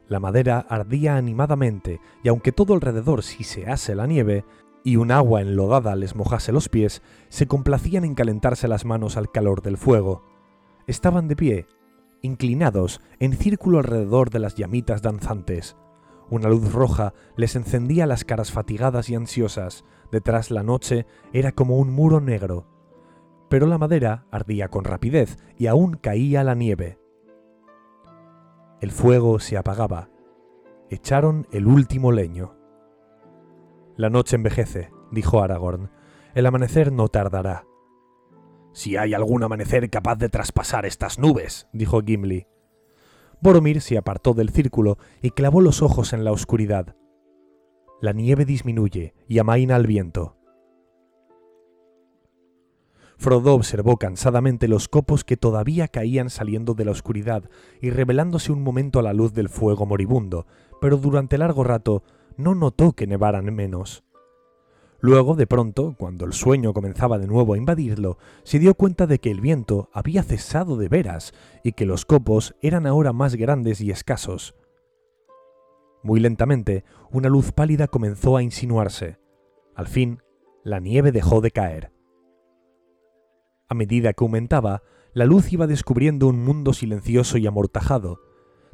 [0.09, 4.45] La madera ardía animadamente, y aunque todo alrededor sisease la nieve,
[4.89, 9.31] y un agua enlodada les mojase los pies, se complacían en calentarse las manos al
[9.31, 10.25] calor del fuego.
[10.87, 11.67] Estaban de pie,
[12.23, 15.77] inclinados, en círculo alrededor de las llamitas danzantes.
[16.31, 21.77] Una luz roja les encendía las caras fatigadas y ansiosas, detrás la noche era como
[21.77, 22.67] un muro negro.
[23.51, 26.99] Pero la madera ardía con rapidez y aún caía la nieve.
[28.81, 30.09] El fuego se apagaba.
[30.89, 32.58] Echaron el último leño.
[33.99, 35.91] La noche envejece, dijo Aragorn.
[36.37, 37.67] El amanecer no tardará.
[38.73, 42.47] Si hay algún amanecer capaz de traspasar estas nubes, dijo Gimli.
[43.41, 46.95] Boromir se apartó del círculo y clavó los ojos en la oscuridad.
[48.01, 50.37] La nieve disminuye y amaina el viento.
[53.17, 58.63] Frodo observó cansadamente los copos que todavía caían saliendo de la oscuridad y revelándose un
[58.63, 60.47] momento a la luz del fuego moribundo,
[60.81, 62.05] pero durante largo rato
[62.39, 64.05] no notó que nevaran menos.
[65.01, 69.19] Luego, de pronto, cuando el sueño comenzaba de nuevo a invadirlo, se dio cuenta de
[69.19, 73.81] que el viento había cesado de veras y que los copos eran ahora más grandes
[73.81, 74.57] y escasos.
[76.03, 79.19] Muy lentamente, una luz pálida comenzó a insinuarse.
[79.75, 80.23] Al fin,
[80.65, 81.93] la nieve dejó de caer.
[83.69, 84.83] A medida que aumentaba,
[85.13, 88.21] la luz iba descubriendo un mundo silencioso y amortajado,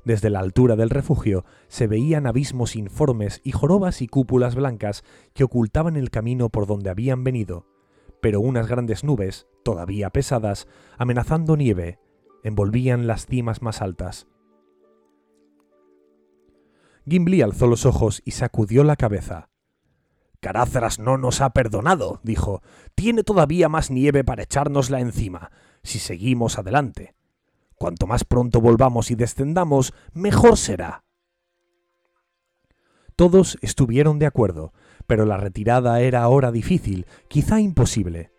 [0.05, 5.03] desde la altura del refugio se veían abismos informes y jorobas y cúpulas blancas
[5.33, 7.67] que ocultaban el camino por donde habían venido,
[8.21, 11.99] pero unas grandes nubes, todavía pesadas, amenazando nieve,
[12.43, 14.27] envolvían las cimas más altas.
[17.07, 19.51] Gimli alzó los ojos y sacudió la cabeza.
[20.41, 22.63] Caráceras no nos ha perdonado, dijo.
[22.95, 25.51] Tiene todavía más nieve para echárnosla encima,
[25.83, 27.15] si seguimos adelante.
[27.77, 31.05] Cuanto más pronto volvamos y descendamos, mejor será.
[33.17, 34.73] Todos estuvieron de acuerdo,
[35.07, 38.33] pero la retirada era ahora difícil, quizá imposible.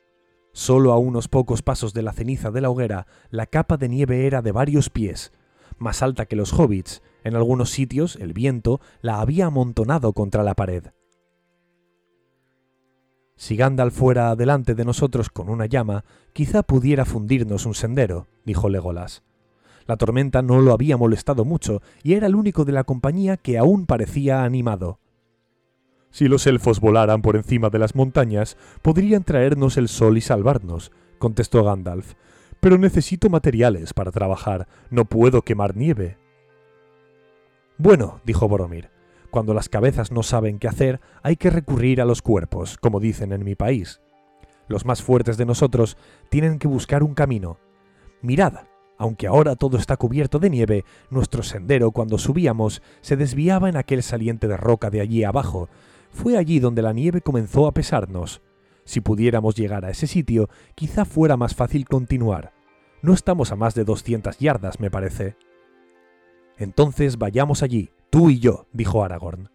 [0.51, 4.25] Solo a unos pocos pasos de la ceniza de la hoguera, la capa de nieve
[4.25, 5.31] era de varios pies,
[5.77, 7.01] más alta que los hobbits.
[7.23, 10.87] En algunos sitios el viento la había amontonado contra la pared.
[13.37, 18.69] Si Gandalf fuera delante de nosotros con una llama, quizá pudiera fundirnos un sendero, dijo
[18.69, 19.23] Legolas.
[19.87, 23.57] La tormenta no lo había molestado mucho y era el único de la compañía que
[23.57, 24.99] aún parecía animado.
[26.09, 30.91] Si los elfos volaran por encima de las montañas, podrían traernos el sol y salvarnos,
[31.19, 32.13] contestó Gandalf.
[32.61, 36.17] Pero necesito materiales para trabajar, no puedo quemar nieve.
[37.77, 38.89] Bueno, dijo Boromir,
[39.35, 43.33] cuando las cabezas no saben qué hacer, hay que recurrir a los cuerpos, como dicen
[43.33, 43.99] en mi país.
[44.69, 45.97] Los más fuertes de nosotros
[46.29, 47.59] tienen que buscar un camino.
[48.21, 48.59] Mirad,
[48.97, 54.03] aunque ahora todo está cubierto de nieve, nuestro sendero cuando subíamos se desviaba en aquel
[54.03, 55.67] saliente de roca de allí abajo.
[56.11, 58.41] Fue allí donde la nieve comenzó a pesarnos.
[58.85, 62.53] Si pudiéramos llegar a ese sitio, quizá fuera más fácil continuar.
[63.01, 65.35] No estamos a más de 200 yardas, me parece.
[66.57, 69.49] Entonces vayamos allí, tú y yo, dijo Aragorn.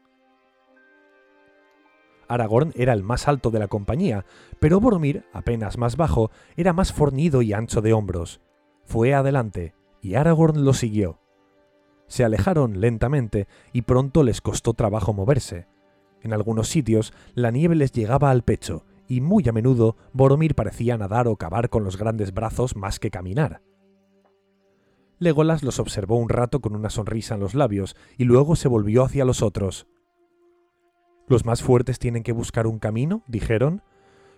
[2.29, 4.27] Aragorn era el más alto de la compañía,
[4.59, 8.43] pero Boromir, apenas más bajo, era más fornido y ancho de hombros.
[8.85, 11.21] Fue adelante, y Aragorn lo siguió.
[12.07, 15.67] Se alejaron lentamente y pronto les costó trabajo moverse.
[16.21, 20.99] En algunos sitios la nieve les llegaba al pecho, y muy a menudo Boromir parecía
[20.99, 23.63] nadar o cavar con los grandes brazos más que caminar.
[25.21, 29.05] Legolas los observó un rato con una sonrisa en los labios y luego se volvió
[29.05, 29.87] hacia los otros.
[31.29, 33.83] Los más fuertes tienen que buscar un camino, dijeron,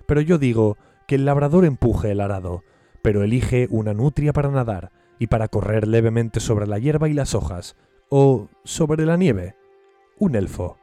[0.06, 0.76] pero yo digo
[1.06, 2.64] que el labrador empuje el arado,
[3.00, 7.36] pero elige una nutria para nadar y para correr levemente sobre la hierba y las
[7.36, 7.76] hojas,
[8.08, 9.54] o sobre la nieve,
[10.18, 10.78] un elfo.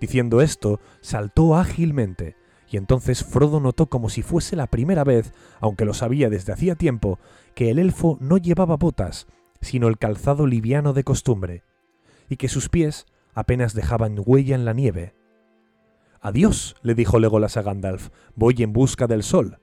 [0.00, 2.35] Diciendo esto, saltó ágilmente,
[2.70, 6.74] y entonces Frodo notó como si fuese la primera vez, aunque lo sabía desde hacía
[6.74, 7.18] tiempo,
[7.54, 9.26] que el elfo no llevaba botas,
[9.60, 11.62] sino el calzado liviano de costumbre,
[12.28, 15.14] y que sus pies apenas dejaban huella en la nieve.
[16.20, 19.58] Adiós, le dijo Legolas a Gandalf, voy en busca del sol.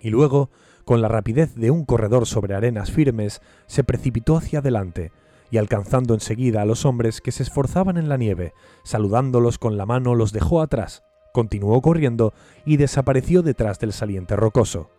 [0.00, 0.50] Y luego,
[0.84, 5.10] con la rapidez de un corredor sobre arenas firmes, se precipitó hacia adelante,
[5.50, 8.52] y alcanzando enseguida a los hombres que se esforzaban en la nieve,
[8.84, 11.02] saludándolos con la mano, los dejó atrás,
[11.38, 12.34] continuó corriendo
[12.66, 14.90] y desapareció detrás del saliente rocoso.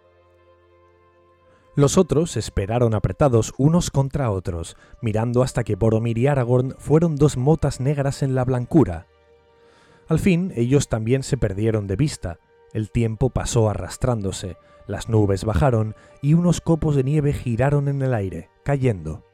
[1.75, 7.35] Los otros esperaron apretados unos contra otros, mirando hasta que Boromir y Aragorn fueron dos
[7.35, 9.07] motas negras en la blancura.
[10.07, 12.39] Al fin ellos también se perdieron de vista,
[12.71, 14.55] el tiempo pasó arrastrándose,
[14.87, 19.25] las nubes bajaron y unos copos de nieve giraron en el aire, cayendo.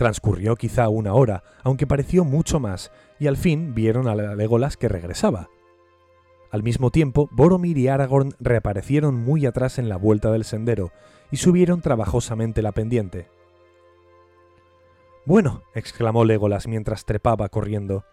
[0.00, 4.88] Transcurrió quizá una hora, aunque pareció mucho más, y al fin vieron a Legolas que
[4.88, 5.50] regresaba.
[6.50, 10.90] Al mismo tiempo, Boromir y Aragorn reaparecieron muy atrás en la vuelta del sendero
[11.30, 13.28] y subieron trabajosamente la pendiente.
[15.26, 18.06] Bueno, exclamó Legolas mientras trepaba corriendo.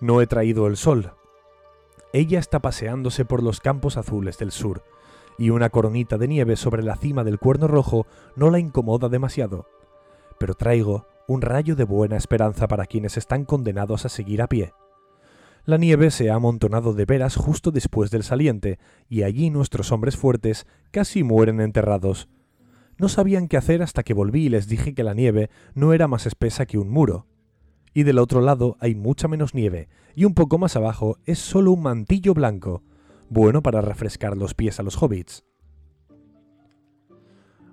[0.00, 1.12] No he traído el sol.
[2.12, 4.82] Ella está paseándose por los campos azules del sur,
[5.38, 9.68] y una coronita de nieve sobre la cima del cuerno rojo no la incomoda demasiado
[10.38, 14.72] pero traigo un rayo de buena esperanza para quienes están condenados a seguir a pie.
[15.64, 18.78] La nieve se ha amontonado de veras justo después del saliente,
[19.08, 22.28] y allí nuestros hombres fuertes casi mueren enterrados.
[22.98, 26.06] No sabían qué hacer hasta que volví y les dije que la nieve no era
[26.06, 27.26] más espesa que un muro.
[27.92, 31.72] Y del otro lado hay mucha menos nieve, y un poco más abajo es solo
[31.72, 32.84] un mantillo blanco,
[33.28, 35.44] bueno para refrescar los pies a los hobbits.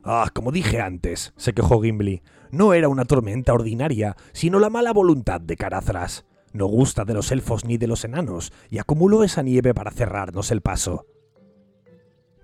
[0.03, 2.23] Ah, como dije antes, se quejó Gimli,
[2.53, 6.23] no era una tormenta ordinaria, sino la mala voluntad de Carazras.
[6.53, 10.51] No gusta de los elfos ni de los enanos, y acumuló esa nieve para cerrarnos
[10.51, 11.07] el paso.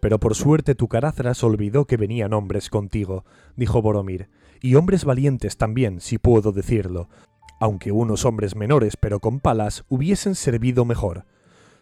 [0.02, 3.24] Pero por suerte tu Carazras olvidó que venían hombres contigo,
[3.56, 4.30] dijo Boromir,
[4.64, 7.08] y hombres valientes también, si puedo decirlo,
[7.60, 11.26] aunque unos hombres menores pero con palas hubiesen servido mejor.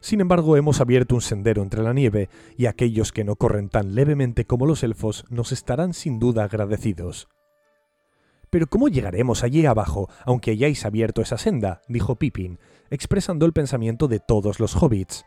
[0.01, 3.95] Sin embargo, hemos abierto un sendero entre la nieve, y aquellos que no corren tan
[3.95, 7.30] levemente como los elfos nos estarán sin duda agradecidos.
[8.50, 11.82] Pero ¿cómo llegaremos allí abajo, aunque hayáis abierto esa senda?
[11.88, 15.26] dijo Pippin, expresando el pensamiento de todos los hobbits.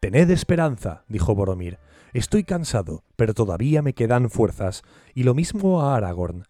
[0.00, 1.78] Tened esperanza, dijo Boromir.
[2.12, 4.82] Estoy cansado, pero todavía me quedan fuerzas,
[5.14, 6.44] y lo mismo a Aragorn.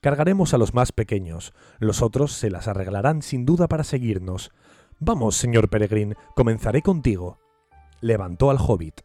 [0.00, 4.52] Cargaremos a los más pequeños, los otros se las arreglarán sin duda para seguirnos.
[5.00, 7.38] Vamos, señor Peregrín, comenzaré contigo.
[8.00, 9.00] Levantó al hobbit.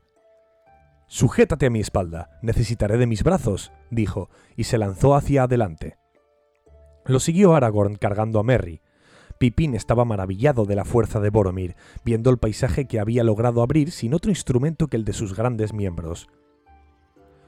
[1.08, 5.98] Sujétate a mi espalda, necesitaré de mis brazos, dijo, y se lanzó hacia adelante.
[7.06, 8.82] Lo siguió Aragorn cargando a Merry.
[9.38, 11.76] Pipín estaba maravillado de la fuerza de Boromir,
[12.06, 15.74] viendo el paisaje que había logrado abrir sin otro instrumento que el de sus grandes
[15.74, 16.30] miembros.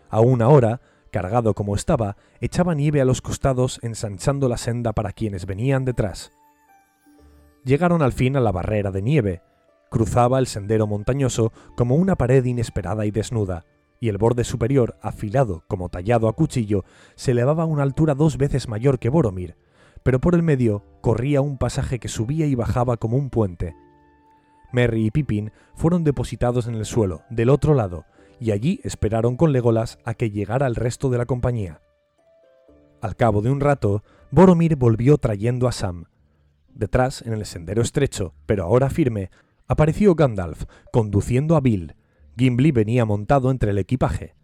[0.09, 0.81] Aún ahora,
[1.11, 6.31] cargado como estaba, echaba nieve a los costados ensanchando la senda para quienes venían detrás.
[7.63, 9.41] Llegaron al fin a la barrera de nieve.
[9.89, 13.65] Cruzaba el sendero montañoso como una pared inesperada y desnuda,
[13.99, 16.83] y el borde superior, afilado como tallado a cuchillo,
[17.15, 19.57] se elevaba a una altura dos veces mayor que Boromir,
[20.03, 23.75] pero por el medio corría un pasaje que subía y bajaba como un puente.
[24.71, 28.05] Merry y Pippin fueron depositados en el suelo, del otro lado,
[28.39, 31.81] y allí esperaron con Legolas a que llegara el resto de la compañía.
[33.01, 36.05] Al cabo de un rato, Boromir volvió trayendo a Sam,
[36.75, 39.29] Detrás, en el sendero estrecho, pero ahora firme,
[39.67, 41.95] Apareció Gandalf, conduciendo a Bill.
[42.37, 44.35] Gimli venía montado entre el equipaje.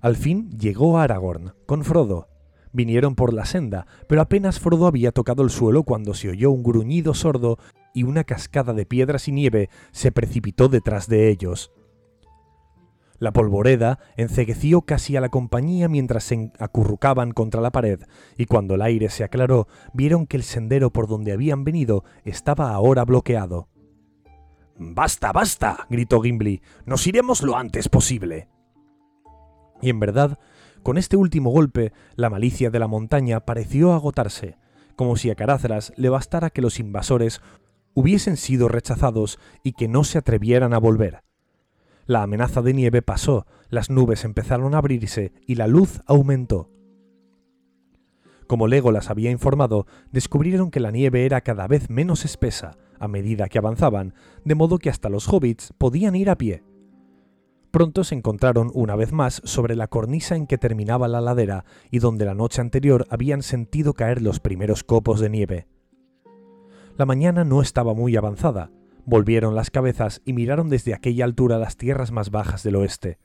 [0.00, 2.28] Al fin llegó Aragorn, con Frodo.
[2.72, 6.62] Vinieron por la senda, pero apenas Frodo había tocado el suelo cuando se oyó un
[6.62, 7.58] gruñido sordo
[7.94, 11.72] y una cascada de piedras y nieve se precipitó detrás de ellos.
[13.18, 18.00] La polvoreda encegueció casi a la compañía mientras se acurrucaban contra la pared,
[18.36, 22.72] y cuando el aire se aclaró, vieron que el sendero por donde habían venido estaba
[22.72, 23.68] ahora bloqueado.
[24.78, 26.62] Basta, basta, gritó Gimli.
[26.86, 28.48] Nos iremos lo antes posible.
[29.80, 30.38] Y en verdad,
[30.82, 34.56] con este último golpe, la malicia de la montaña pareció agotarse,
[34.96, 37.40] como si a Carazras le bastara que los invasores
[37.94, 41.22] hubiesen sido rechazados y que no se atrevieran a volver.
[42.06, 46.68] La amenaza de nieve pasó, las nubes empezaron a abrirse y la luz aumentó.
[48.52, 53.48] Como Legolas había informado, descubrieron que la nieve era cada vez menos espesa a medida
[53.48, 54.12] que avanzaban,
[54.44, 56.62] de modo que hasta los hobbits podían ir a pie.
[57.70, 62.00] Pronto se encontraron una vez más sobre la cornisa en que terminaba la ladera y
[62.00, 65.66] donde la noche anterior habían sentido caer los primeros copos de nieve.
[66.98, 68.70] La mañana no estaba muy avanzada,
[69.06, 73.18] Volvieron las cabezas y miraron desde aquella altura las tierras más bajas del oeste.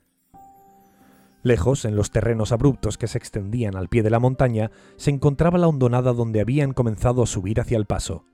[1.47, 5.57] Lejos, en los terrenos abruptos que se extendían al pie de la montaña, se encontraba
[5.57, 8.25] la hondonada donde habían comenzado a subir hacia el paso.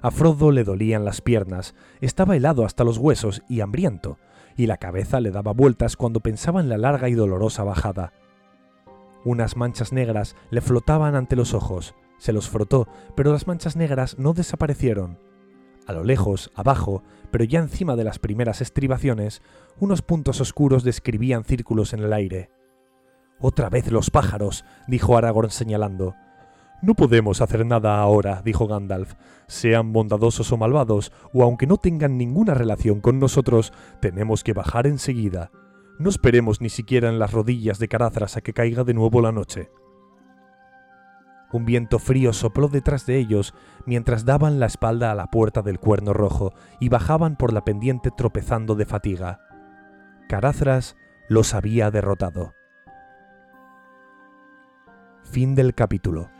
[0.00, 4.16] A Frodo le dolían las piernas, estaba helado hasta los huesos y hambriento,
[4.56, 8.14] y la cabeza le daba vueltas cuando pensaba en la larga y dolorosa bajada.
[9.26, 14.18] Unas manchas negras le flotaban ante los ojos, se los frotó, pero las manchas negras
[14.18, 15.18] no desaparecieron.
[15.90, 19.42] A lo lejos, abajo, pero ya encima de las primeras estribaciones,
[19.80, 22.48] unos puntos oscuros describían círculos en el aire.
[23.40, 26.14] Otra vez los pájaros, dijo Aragorn señalando.
[26.80, 29.14] No podemos hacer nada ahora, dijo Gandalf.
[29.48, 34.86] Sean bondadosos o malvados, o aunque no tengan ninguna relación con nosotros, tenemos que bajar
[34.86, 35.50] enseguida.
[35.98, 39.32] No esperemos ni siquiera en las rodillas de Carazras a que caiga de nuevo la
[39.32, 39.70] noche.
[41.52, 45.80] Un viento frío sopló detrás de ellos mientras daban la espalda a la puerta del
[45.80, 49.40] cuerno rojo y bajaban por la pendiente tropezando de fatiga.
[50.28, 50.96] Carazras
[51.28, 52.54] los había derrotado.
[55.24, 56.30] Fin del capítulo.